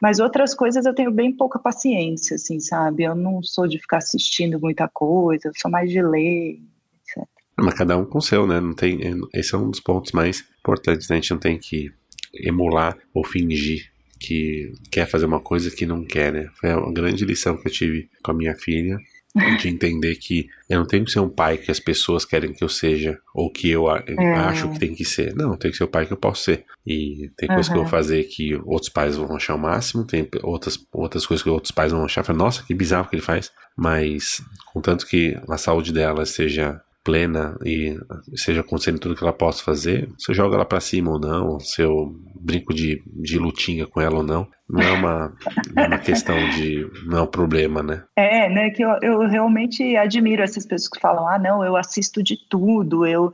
[0.00, 3.04] Mas outras coisas eu tenho bem pouca paciência, assim, sabe?
[3.04, 6.58] Eu não sou de ficar assistindo muita coisa, eu sou mais de ler,
[7.00, 7.28] etc.
[7.58, 8.60] Mas cada um com o seu, né?
[8.60, 8.98] Não tem,
[9.32, 11.16] esse é um dos pontos mais importantes, né?
[11.16, 11.90] A gente não tem que
[12.34, 16.50] emular ou fingir que quer fazer uma coisa que não quer, né?
[16.60, 18.98] Foi uma grande lição que eu tive com a minha filha
[19.34, 22.62] de entender que eu não tenho que ser um pai que as pessoas querem que
[22.62, 24.04] eu seja ou que eu é.
[24.34, 25.34] acho que tem que ser.
[25.34, 26.64] Não, tem que ser o pai que eu posso ser.
[26.86, 27.72] E tem coisas uhum.
[27.72, 31.42] que eu vou fazer que outros pais vão achar o máximo, tem outras, outras coisas
[31.42, 33.50] que outros pais vão achar, nossa, que bizarro que ele faz.
[33.76, 34.40] Mas,
[34.72, 37.96] contanto que a saúde dela seja plena e
[38.34, 41.60] seja acontecendo tudo que ela possa fazer, se eu jogo ela para cima ou não,
[41.60, 45.32] se eu brinco de, de lutinha com ela ou não, não é uma,
[45.76, 46.90] uma questão de.
[47.06, 48.04] não é um problema, né?
[48.16, 48.70] É, né?
[48.70, 53.06] Que eu, eu realmente admiro essas pessoas que falam: ah, não, eu assisto de tudo,
[53.06, 53.32] eu.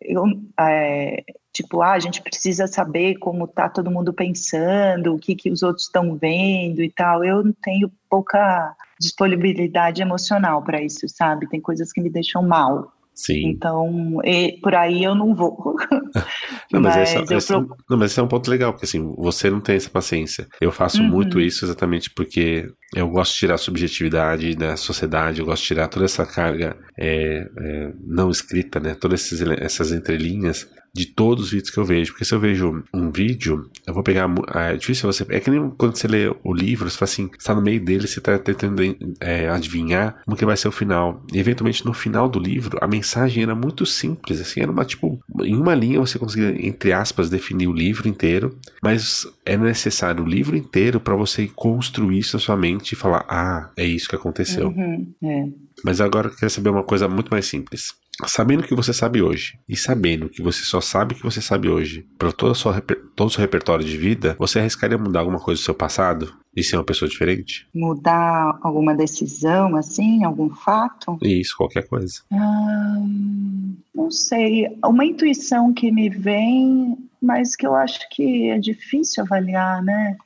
[0.00, 0.24] eu
[0.58, 5.50] é, tipo, ah, a gente precisa saber como tá todo mundo pensando, o que, que
[5.50, 7.24] os outros estão vendo e tal.
[7.24, 11.48] Eu não tenho pouca disponibilidade emocional para isso, sabe?
[11.48, 12.92] Tem coisas que me deixam mal.
[13.18, 13.48] Sim.
[13.48, 15.74] Então, e, por aí eu não vou.
[16.72, 19.50] não, mas, mas esse, esse, não, mas esse é um ponto legal, porque assim, você
[19.50, 20.46] não tem essa paciência.
[20.60, 21.08] Eu faço uhum.
[21.08, 25.68] muito isso exatamente porque eu gosto de tirar a subjetividade da sociedade, eu gosto de
[25.68, 28.94] tirar toda essa carga é, é, não escrita, né?
[28.94, 30.68] Todas essas, essas entrelinhas
[30.98, 32.12] de todos os vídeos que eu vejo.
[32.12, 34.28] Porque se eu vejo um vídeo, eu vou pegar.
[34.54, 35.24] É difícil você.
[35.28, 37.82] É que nem quando você lê o livro, você fala assim, você tá no meio
[37.84, 38.82] dele, você tá tentando
[39.20, 41.22] é, adivinhar como que vai ser o final.
[41.32, 45.18] E eventualmente no final do livro, a mensagem era muito simples, assim, era uma tipo.
[45.42, 50.28] Em uma linha você conseguia, entre aspas, definir o livro inteiro, mas é necessário o
[50.28, 54.16] livro inteiro para você construir isso na sua mente e falar: ah, é isso que
[54.16, 54.68] aconteceu.
[54.68, 55.46] Uhum, é.
[55.84, 57.94] Mas agora eu quero saber uma coisa muito mais simples.
[58.26, 61.40] Sabendo o que você sabe hoje e sabendo que você só sabe o que você
[61.40, 65.64] sabe hoje para todo, o seu repertório de vida, você arriscaria mudar alguma coisa do
[65.64, 67.68] seu passado e ser uma pessoa diferente?
[67.72, 71.16] Mudar alguma decisão, assim, algum fato?
[71.22, 72.14] Isso, qualquer coisa.
[72.32, 74.66] Hum, não sei.
[74.84, 80.16] Uma intuição que me vem, mas que eu acho que é difícil avaliar, né?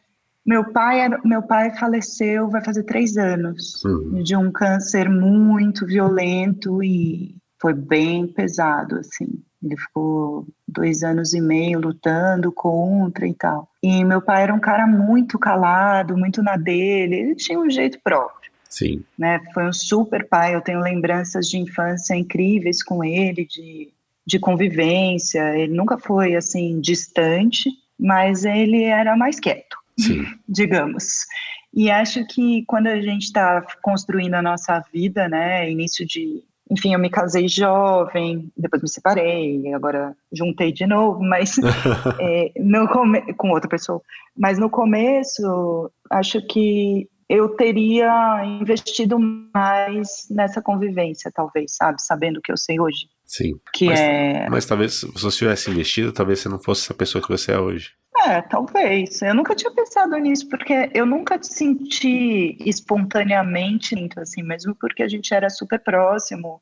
[0.45, 4.23] Meu pai, meu pai faleceu, vai fazer três anos, uhum.
[4.23, 9.41] de um câncer muito violento e foi bem pesado, assim.
[9.63, 13.69] Ele ficou dois anos e meio lutando contra e tal.
[13.81, 18.01] E meu pai era um cara muito calado, muito na dele, ele tinha um jeito
[18.03, 18.51] próprio.
[18.69, 19.05] Sim.
[19.17, 19.41] Né?
[19.55, 23.93] Foi um super pai, eu tenho lembranças de infância incríveis com ele, de,
[24.27, 25.57] de convivência.
[25.57, 29.77] Ele nunca foi, assim, distante, mas ele era mais quieto.
[29.97, 30.25] Sim.
[30.49, 31.27] digamos.
[31.73, 36.43] E acho que quando a gente está construindo a nossa vida, né, início de,
[36.73, 41.57] enfim, eu me casei jovem, depois me separei, agora juntei de novo, mas
[42.19, 44.01] é, no come com outra pessoa.
[44.35, 49.19] Mas no começo, acho que eu teria investido
[49.55, 53.07] mais nessa convivência, talvez, sabe, sabendo o que eu sei hoje.
[53.27, 53.53] Sim.
[53.75, 54.49] Que mas, é...
[54.49, 57.59] mas talvez se você tivesse investido, talvez você não fosse essa pessoa que você é
[57.59, 57.91] hoje.
[58.19, 59.23] É, talvez.
[59.23, 65.33] Eu nunca tinha pensado nisso, porque eu nunca senti espontaneamente, assim, mesmo porque a gente
[65.33, 66.61] era super próximo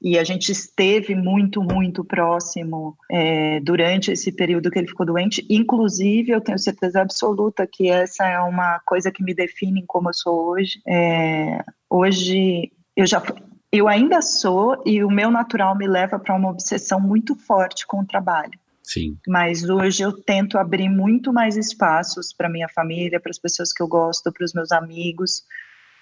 [0.00, 5.46] e a gente esteve muito, muito próximo é, durante esse período que ele ficou doente.
[5.48, 10.14] Inclusive, eu tenho certeza absoluta que essa é uma coisa que me define como eu
[10.14, 10.80] sou hoje.
[10.86, 13.22] É, hoje, eu já
[13.70, 18.00] eu ainda sou e o meu natural me leva para uma obsessão muito forte com
[18.00, 18.52] o trabalho.
[18.92, 19.16] Sim.
[19.26, 23.82] Mas hoje eu tento abrir muito mais espaços para minha família, para as pessoas que
[23.82, 25.42] eu gosto, para os meus amigos.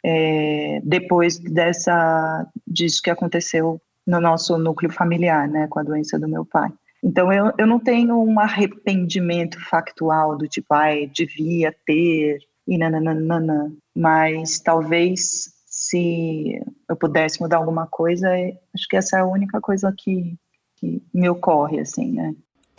[0.04, 6.28] É, depois dessa disso que aconteceu no nosso núcleo familiar, né, com a doença do
[6.28, 6.72] meu pai.
[7.02, 13.72] Então eu, eu não tenho um arrependimento factual do tipo, ai, devia ter e nananana,
[13.94, 18.28] mas talvez se eu pudesse mudar alguma coisa,
[18.74, 20.36] acho que essa é a única coisa que,
[20.76, 22.34] que me ocorre, assim, né?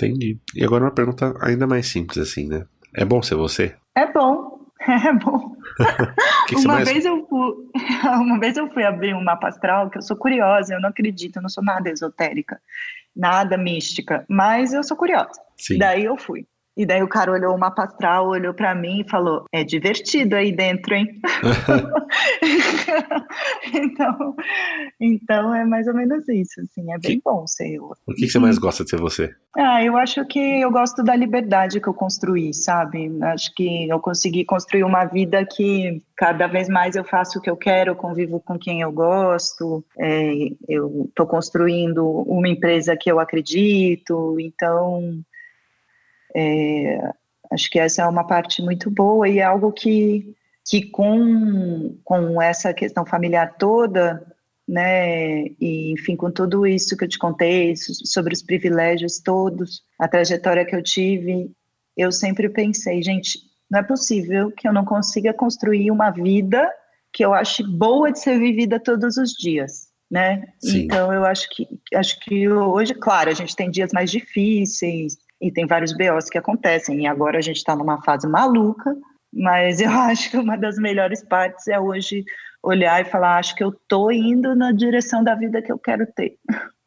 [0.06, 0.40] Entendi.
[0.56, 2.66] E agora uma pergunta ainda mais simples assim, né?
[2.94, 3.76] É bom ser você?
[3.96, 5.56] É bom, é bom.
[6.48, 6.90] que que uma, mais...
[6.90, 7.54] vez eu fui,
[8.20, 11.38] uma vez eu fui abrir um mapa astral, que eu sou curiosa, eu não acredito,
[11.38, 12.60] eu não sou nada esotérica,
[13.16, 15.42] nada mística, mas eu sou curiosa.
[15.58, 15.78] Sim.
[15.78, 16.46] Daí eu fui.
[16.76, 20.36] E daí o cara olhou o mapa astral, olhou para mim e falou: É divertido
[20.36, 21.08] aí dentro, hein?
[23.74, 24.36] então,
[25.00, 27.92] então é mais ou menos isso, assim, é bem que, bom ser eu.
[28.08, 29.36] O que, que, você mais gosta de ser você?
[29.58, 33.12] Ah, eu acho que eu gosto da liberdade que eu construí, sabe?
[33.24, 37.50] Acho que eu consegui construir uma vida que cada vez mais eu faço o que
[37.50, 40.32] eu quero, convivo com quem eu gosto, é,
[40.70, 45.22] eu estou construindo uma empresa que eu acredito, então
[46.36, 47.12] é,
[47.52, 50.34] acho que essa é uma parte muito boa e é algo que,
[50.68, 54.26] que com, com essa questão familiar toda,
[54.68, 60.08] né, e enfim, com tudo isso que eu te contei, sobre os privilégios todos, a
[60.08, 61.52] trajetória que eu tive,
[61.98, 66.70] eu sempre pensei, gente, não é possível que eu não consiga construir uma vida
[67.14, 70.44] que eu ache boa de ser vivida todos os dias, né?
[70.60, 70.84] Sim.
[70.84, 75.52] Então eu acho que acho que hoje, claro, a gente tem dias mais difíceis, e
[75.52, 77.02] tem vários BOs que acontecem.
[77.02, 78.96] E agora a gente está numa fase maluca,
[79.34, 82.24] mas eu acho que uma das melhores partes é hoje
[82.62, 86.06] olhar e falar: acho que eu estou indo na direção da vida que eu quero
[86.06, 86.38] ter.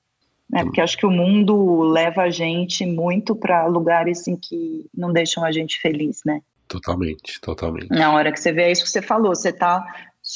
[0.54, 5.12] É, porque acho que o mundo leva a gente muito para lugares em que não
[5.12, 6.42] deixam a gente feliz, né?
[6.68, 7.88] Totalmente, totalmente.
[7.88, 9.84] Na hora que você vê é isso que você falou, você está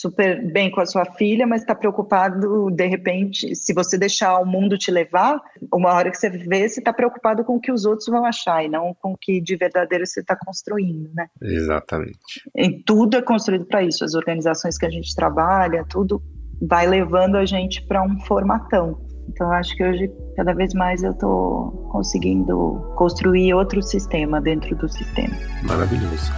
[0.00, 4.46] super bem com a sua filha, mas está preocupado, de repente, se você deixar o
[4.46, 5.40] mundo te levar,
[5.72, 8.64] uma hora que você vê, você está preocupado com o que os outros vão achar
[8.64, 11.26] e não com o que de verdadeiro você está construindo, né?
[11.42, 12.18] Exatamente.
[12.56, 16.22] E tudo é construído para isso, as organizações que a gente trabalha, tudo
[16.62, 19.00] vai levando a gente para um formatão.
[19.28, 24.88] Então, acho que hoje, cada vez mais, eu estou conseguindo construir outro sistema dentro do
[24.88, 25.34] sistema.
[25.64, 26.32] Maravilhoso.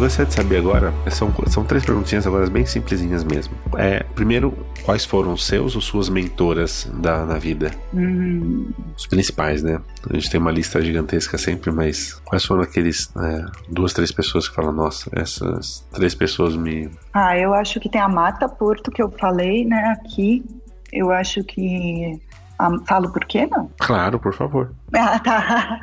[0.00, 3.54] Gostaria de saber agora, são, são três perguntinhas agora bem simplesinhas mesmo.
[3.76, 7.70] É, primeiro, quais foram os seus ou suas mentoras da, na vida?
[7.94, 8.70] Hum.
[8.96, 9.80] Os principais, né?
[10.08, 14.48] A gente tem uma lista gigantesca sempre, mas quais foram aqueles é, duas, três pessoas
[14.48, 16.90] que falam, nossa, essas três pessoas me.
[17.12, 20.44] Ah, eu acho que tem a Mata Porto que eu falei, né, aqui.
[20.92, 22.20] Eu acho que
[22.60, 23.70] ah, falo por quê, não?
[23.78, 24.72] Claro, por favor.
[24.94, 25.80] Ah, tá.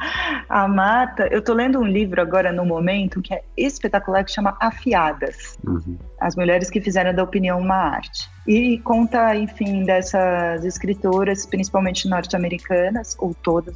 [0.48, 4.56] A Mata, eu tô lendo um livro agora no momento que é espetacular, que chama
[4.62, 5.58] Afiadas.
[5.66, 5.98] Uhum.
[6.22, 8.30] As mulheres que fizeram da opinião uma arte.
[8.48, 13.76] E conta, enfim, dessas escritoras, principalmente norte-americanas, ou todas,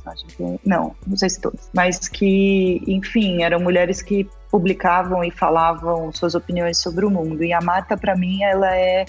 [0.65, 6.35] não, não sei se todas, mas que, enfim, eram mulheres que publicavam e falavam suas
[6.35, 7.43] opiniões sobre o mundo.
[7.43, 9.05] E a Mata, para mim, ela é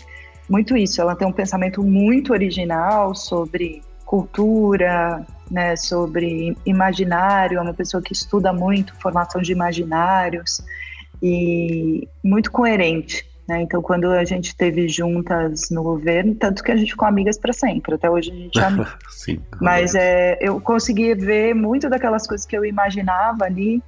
[0.53, 1.01] muito isso.
[1.01, 7.59] Ela tem um pensamento muito original sobre cultura, né, sobre imaginário.
[7.59, 10.63] É uma pessoa que estuda muito formação de imaginários
[11.23, 13.27] e muito coerente.
[13.49, 13.63] Né?
[13.63, 17.55] Então, quando a gente esteve juntas no governo, tanto que a gente ficou amigas para
[17.55, 17.95] sempre.
[17.95, 18.93] Até hoje a gente é amiga.
[19.09, 19.41] Sim.
[19.59, 23.83] Mas é, eu consegui ver muito daquelas coisas que eu imaginava ali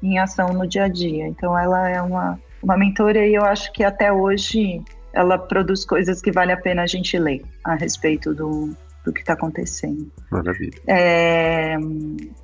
[0.00, 1.26] em ação no dia a dia.
[1.26, 4.80] Então, ela é uma, uma mentora e eu acho que até hoje
[5.14, 9.20] ela produz coisas que vale a pena a gente ler a respeito do, do que
[9.20, 10.10] está acontecendo.
[10.30, 10.78] Maravilha.
[10.86, 11.76] É,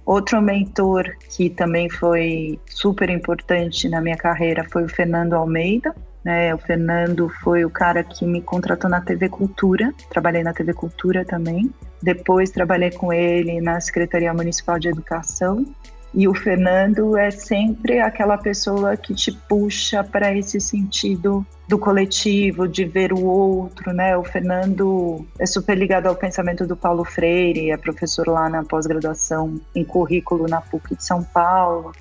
[0.04, 5.94] outro mentor que também foi super importante na minha carreira foi o Fernando Almeida.
[6.24, 6.54] Né?
[6.54, 11.24] O Fernando foi o cara que me contratou na TV Cultura, trabalhei na TV Cultura
[11.24, 11.72] também.
[12.02, 15.64] Depois trabalhei com ele na Secretaria Municipal de Educação
[16.12, 22.66] e o Fernando é sempre aquela pessoa que te puxa para esse sentido do coletivo,
[22.66, 24.16] de ver o outro, né?
[24.16, 29.60] O Fernando é super ligado ao pensamento do Paulo Freire, é professor lá na pós-graduação
[29.72, 31.92] em currículo na PUC de São Paulo.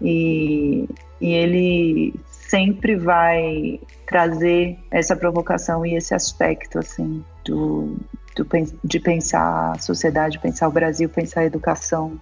[0.00, 0.88] E,
[1.20, 7.96] e ele sempre vai trazer essa provocação e esse aspecto assim do,
[8.36, 8.46] do
[8.84, 12.16] de pensar a sociedade, pensar o Brasil, pensar a educação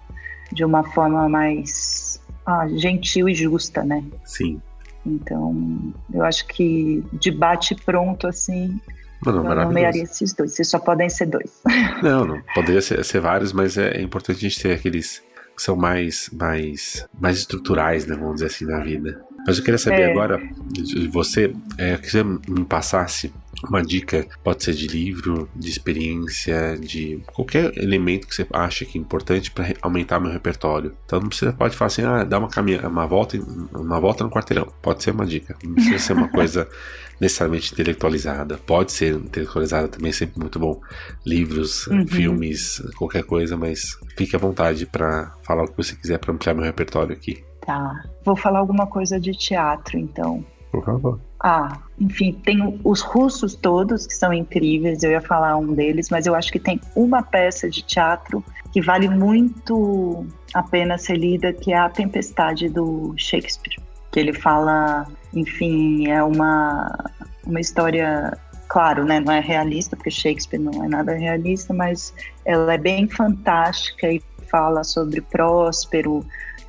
[0.51, 4.03] de uma forma mais ah, gentil e justa, né?
[4.25, 4.59] Sim.
[5.05, 8.79] Então, eu acho que debate pronto, assim,
[9.25, 10.53] eu nomearia esses dois.
[10.53, 11.61] Vocês só podem ser dois.
[12.03, 12.41] Não, não.
[12.53, 15.23] Poderia ser, ser vários, mas é, é, importante a gente ter aqueles
[15.55, 18.15] que são mais, mais, mais estruturais, né?
[18.15, 19.23] Vamos dizer assim, na vida.
[19.45, 20.11] Mas eu queria saber é.
[20.11, 20.41] agora
[20.71, 23.31] de você, é, que você me passasse
[23.63, 28.97] uma dica, pode ser de livro, de experiência, de qualquer elemento que você acha que
[28.97, 30.95] é importante para aumentar meu repertório.
[31.05, 33.37] Então não precisa, pode falar assim, ah, dá uma caminhada, uma volta,
[33.73, 34.67] uma volta no quarteirão.
[34.81, 35.55] Pode ser uma dica.
[35.63, 36.67] Não precisa ser uma coisa
[37.19, 38.57] necessariamente intelectualizada.
[38.57, 40.81] Pode ser intelectualizada também, é sempre muito bom.
[41.25, 42.07] Livros, uhum.
[42.07, 46.53] filmes, qualquer coisa, mas fique à vontade para falar o que você quiser para ampliar
[46.53, 47.43] meu repertório aqui.
[47.65, 48.03] Tá.
[48.23, 50.45] Vou falar alguma coisa de teatro, então.
[50.71, 51.19] Por favor.
[51.39, 56.25] Ah, enfim, tem os russos todos que são incríveis, eu ia falar um deles, mas
[56.25, 61.53] eu acho que tem uma peça de teatro que vale muito a pena ser lida,
[61.53, 63.77] que é A Tempestade do Shakespeare.
[64.11, 67.11] Que ele fala, enfim, é uma,
[67.45, 68.37] uma história
[68.67, 72.13] claro, né, não é realista, porque Shakespeare não é nada realista, mas
[72.43, 76.25] ela é bem fantástica e fala sobre Próspero,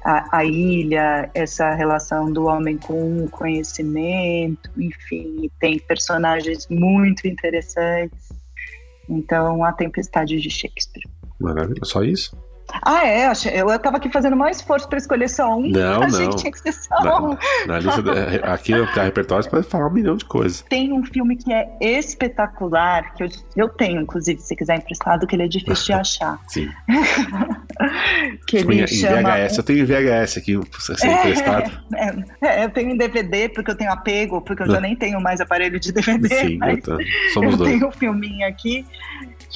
[0.07, 8.29] a, a, ilha, essa relação do homem com o conhecimento, enfim, tem personagens muito interessantes.
[9.09, 11.03] Então, a Tempestade de Shakespeare.
[11.41, 12.37] Maravilha, só isso?
[12.83, 13.27] Ah, é?
[13.53, 15.69] Eu estava aqui fazendo mais esforço para escolher só um.
[15.69, 16.31] Não, Achei não.
[16.31, 17.37] que tinha que ser só na, um.
[17.67, 18.03] Na lista
[18.43, 20.63] aqui no repertório você pode falar um milhão de coisas.
[20.69, 25.37] Tem um filme que é espetacular, que eu, eu tenho, inclusive, se quiser emprestado, que
[25.37, 26.41] ele é difícil de achar.
[26.49, 26.69] Sim.
[28.47, 29.23] que ele em chama...
[29.23, 31.71] VHS, eu tenho em VHS aqui, ser é, emprestado.
[31.95, 35.21] É, é, eu tenho em DVD, porque eu tenho apego, porque eu já nem tenho
[35.21, 36.29] mais aparelho de DVD.
[36.29, 36.99] Sim, eu, tô...
[37.33, 37.71] Somos eu dois.
[37.71, 38.85] tenho um filminho aqui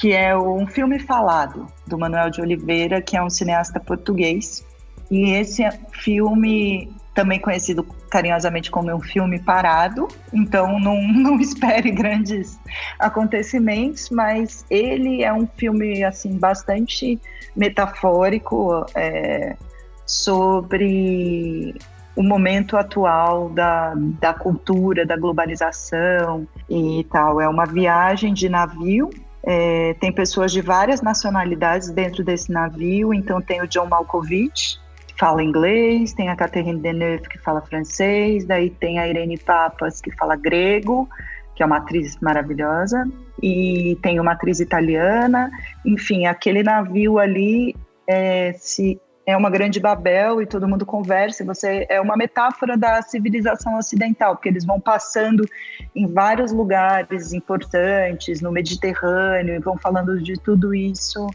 [0.01, 4.65] que é um filme falado do Manuel de Oliveira, que é um cineasta português.
[5.11, 12.59] E esse filme, também conhecido carinhosamente como um filme parado, então não, não espere grandes
[12.97, 17.21] acontecimentos, mas ele é um filme assim bastante
[17.55, 19.55] metafórico é,
[20.03, 21.75] sobre
[22.15, 27.39] o momento atual da, da cultura, da globalização e tal.
[27.39, 29.11] É uma viagem de navio
[29.43, 35.17] é, tem pessoas de várias nacionalidades dentro desse navio, então tem o John Malkovich, que
[35.17, 40.11] fala inglês, tem a Catherine Deneuve, que fala francês, daí tem a Irene Papas, que
[40.15, 41.09] fala grego,
[41.55, 43.07] que é uma atriz maravilhosa,
[43.41, 45.49] e tem uma atriz italiana,
[45.85, 47.75] enfim, aquele navio ali
[48.07, 51.45] é, se é uma grande Babel e todo mundo conversa.
[51.45, 55.47] Você é uma metáfora da civilização ocidental, porque eles vão passando
[55.95, 61.27] em vários lugares importantes no Mediterrâneo e vão falando de tudo isso,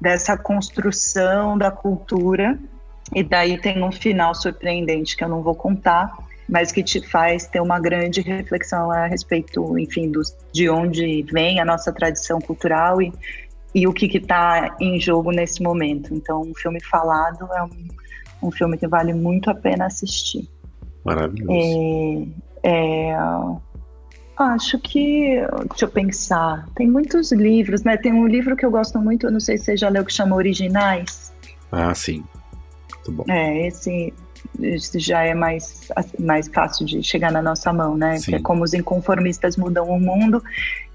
[0.00, 2.58] dessa construção da cultura.
[3.14, 6.12] E daí tem um final surpreendente que eu não vou contar,
[6.48, 10.12] mas que te faz ter uma grande reflexão a respeito, enfim,
[10.52, 13.12] de onde vem a nossa tradição cultural e
[13.76, 16.14] e o que está em jogo nesse momento.
[16.14, 20.48] Então, um filme falado é um, um filme que vale muito a pena assistir.
[21.04, 21.52] Maravilhoso.
[22.62, 23.18] É, é,
[24.38, 25.42] acho que.
[25.68, 26.66] Deixa eu pensar.
[26.74, 27.98] Tem muitos livros, né?
[27.98, 30.34] Tem um livro que eu gosto muito, não sei se você já leu, que chama
[30.36, 31.34] Originais.
[31.70, 32.24] Ah, sim.
[32.94, 33.24] Muito bom.
[33.28, 34.14] É, esse
[34.94, 35.88] já é mais,
[36.18, 38.18] mais fácil de chegar na nossa mão, né?
[38.18, 38.30] Sim.
[38.30, 40.42] Que é como os inconformistas mudam o mundo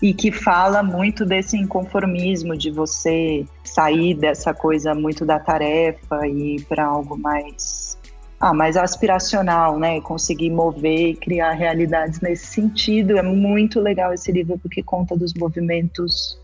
[0.02, 6.56] e que fala muito desse inconformismo de você sair dessa coisa muito da tarefa e
[6.56, 7.98] ir para algo mais
[8.40, 10.02] ah, mais aspiracional, né?
[10.02, 13.18] Conseguir mover e criar realidades nesse sentido.
[13.18, 16.40] É muito legal esse livro porque conta dos movimentos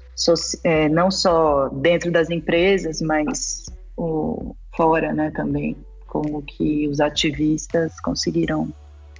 [0.63, 5.31] é, não só dentro das empresas, mas o, fora, né?
[5.35, 5.75] Também
[6.21, 8.73] como que os ativistas conseguiram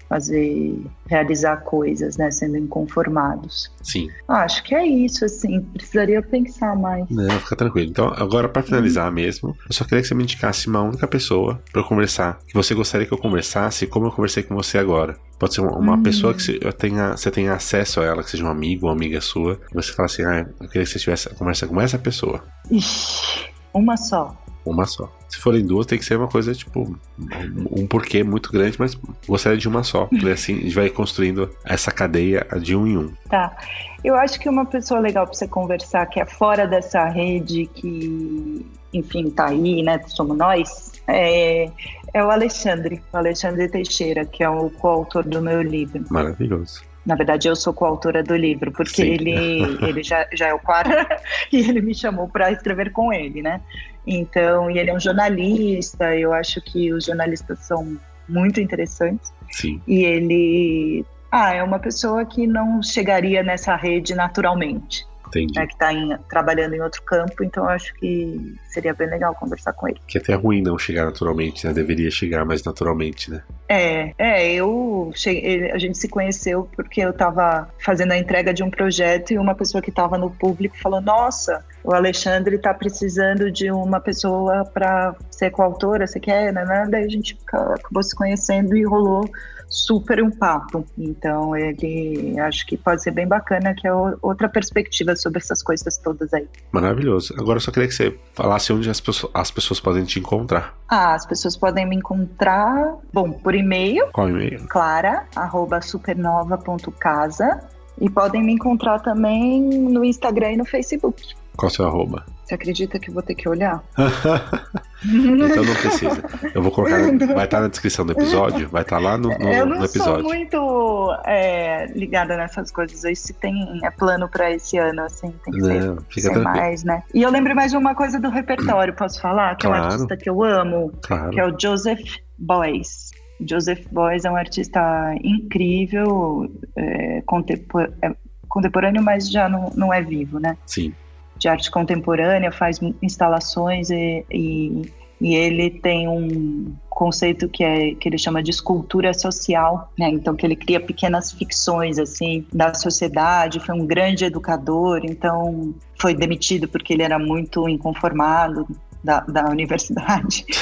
[0.09, 3.69] fazer, realizar coisas, né, sendo inconformados.
[3.83, 4.09] Sim.
[4.27, 7.05] Ah, acho que é isso, assim, precisaria pensar mais.
[7.09, 7.89] Não, fica tranquilo.
[7.89, 11.61] Então, agora para finalizar mesmo, eu só queria que você me indicasse uma única pessoa
[11.71, 15.17] para eu conversar, que você gostaria que eu conversasse, como eu conversei com você agora.
[15.37, 16.03] Pode ser uma, uma hum.
[16.03, 19.19] pessoa que você tenha, você tenha acesso a ela, que seja um amigo ou amiga
[19.19, 22.43] sua, e você fala assim, ah, eu queria que você tivesse conversa com essa pessoa.
[22.71, 24.46] Ixi, uma só.
[24.69, 25.11] Uma só.
[25.29, 28.97] Se forem duas, tem que ser uma coisa, tipo, um, um porquê muito grande, mas
[29.27, 30.05] gostaria de uma só.
[30.05, 33.13] Porque assim a gente vai construindo essa cadeia de um em um.
[33.29, 33.55] Tá.
[34.03, 38.65] Eu acho que uma pessoa legal para você conversar, que é fora dessa rede que,
[38.93, 39.99] enfim, tá aí, né?
[40.07, 41.69] Somos nós, é,
[42.13, 46.05] é o Alexandre, o Alexandre Teixeira, que é o coautor do meu livro.
[46.09, 46.81] Maravilhoso.
[47.05, 49.13] Na verdade, eu sou coautora do livro, porque Sim.
[49.13, 50.91] ele, ele já, já é o quarto
[51.51, 53.61] e ele me chamou para escrever com ele, né?
[54.07, 57.97] Então, e ele é um jornalista, eu acho que os jornalistas são
[58.27, 59.33] muito interessantes.
[59.51, 59.81] Sim.
[59.85, 65.05] E ele ah, é uma pessoa que não chegaria nessa rede naturalmente.
[65.27, 65.59] Entendi.
[65.59, 65.91] Né, que está
[66.29, 69.99] trabalhando em outro campo, então eu acho que seria bem legal conversar com ele.
[70.07, 71.73] Que é até ruim não chegar naturalmente, né?
[71.73, 73.43] Deveria chegar mais naturalmente, né?
[73.69, 78.63] É, é, eu cheguei, a gente se conheceu porque eu estava fazendo a entrega de
[78.63, 83.51] um projeto e uma pessoa que estava no público falou: Nossa, o Alexandre está precisando
[83.51, 86.53] de uma pessoa para ser coautora, você quer?
[86.53, 86.63] Né?
[86.63, 86.85] né?
[86.89, 89.29] Daí a gente acabou se conhecendo e rolou
[89.67, 90.85] super um papo.
[90.97, 95.97] Então, ele acho que pode ser bem bacana, que é outra perspectiva sobre essas coisas
[95.97, 96.47] todas aí.
[96.71, 97.33] Maravilhoso.
[97.37, 100.75] Agora eu só queria que você falasse onde as pessoas, as pessoas podem te encontrar.
[100.87, 104.07] Ah, as pessoas podem me encontrar, bom, por e-mail.
[104.13, 104.65] Qual e-mail?
[104.67, 107.59] Clara, arroba supernova.casa.
[107.99, 111.35] E podem me encontrar também no Instagram e no Facebook.
[111.57, 112.23] Qual seu arroba?
[112.45, 113.83] Você acredita que eu vou ter que olhar?
[115.05, 116.23] então não precisa.
[116.53, 116.97] Eu vou colocar.
[117.35, 120.21] Vai estar na descrição do episódio, vai estar lá no, no, eu não no episódio.
[120.21, 123.05] sou muito é, ligada nessas coisas.
[123.05, 126.83] Aí se tem é plano para esse ano, assim, tem que não, ser, ser mais,
[126.83, 127.03] né?
[127.13, 129.55] E eu lembro mais de uma coisa do repertório, posso falar?
[129.55, 129.83] Que claro.
[129.83, 131.31] é um artista que eu amo, claro.
[131.31, 133.11] que é o Joseph Boyce.
[133.39, 138.15] Joseph Boyce é um artista incrível, é, contempor é,
[138.49, 140.57] contemporâneo, mas já não, não é vivo, né?
[140.65, 140.93] Sim
[141.37, 144.81] de arte contemporânea, faz instalações e, e,
[145.21, 150.09] e, ele tem um conceito que, é, que ele chama de escultura social, né?
[150.09, 156.13] Então que ele cria pequenas ficções assim da sociedade, foi um grande educador, então foi
[156.13, 158.67] demitido porque ele era muito inconformado
[159.03, 160.45] da, da universidade.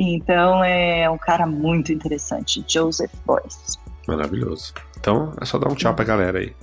[0.00, 3.76] Então é um cara muito interessante, Joseph Boyce.
[4.06, 4.72] Maravilhoso.
[5.00, 6.54] Então é só dar um tchau pra galera aí.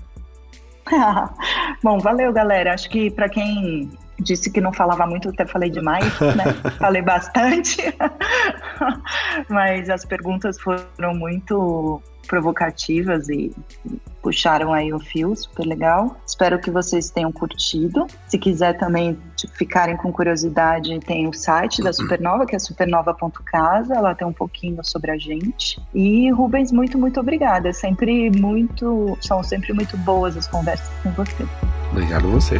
[1.83, 2.73] Bom, valeu, galera.
[2.73, 6.45] Acho que para quem disse que não falava muito, até falei demais, né?
[6.79, 7.81] falei bastante.
[9.49, 13.51] Mas as perguntas foram muito provocativas e
[14.21, 16.17] puxaram aí o fio, super legal.
[16.25, 18.07] Espero que vocês tenham curtido.
[18.27, 19.17] Se quiser também
[19.53, 24.83] ficarem com curiosidade, tem o site da Supernova, que é supernova.casa, lá tem um pouquinho
[24.83, 25.79] sobre a gente.
[25.93, 27.69] E Rubens, muito, muito obrigada.
[27.69, 31.45] É sempre muito, são sempre muito boas as conversas com você.
[31.91, 32.59] Obrigado você.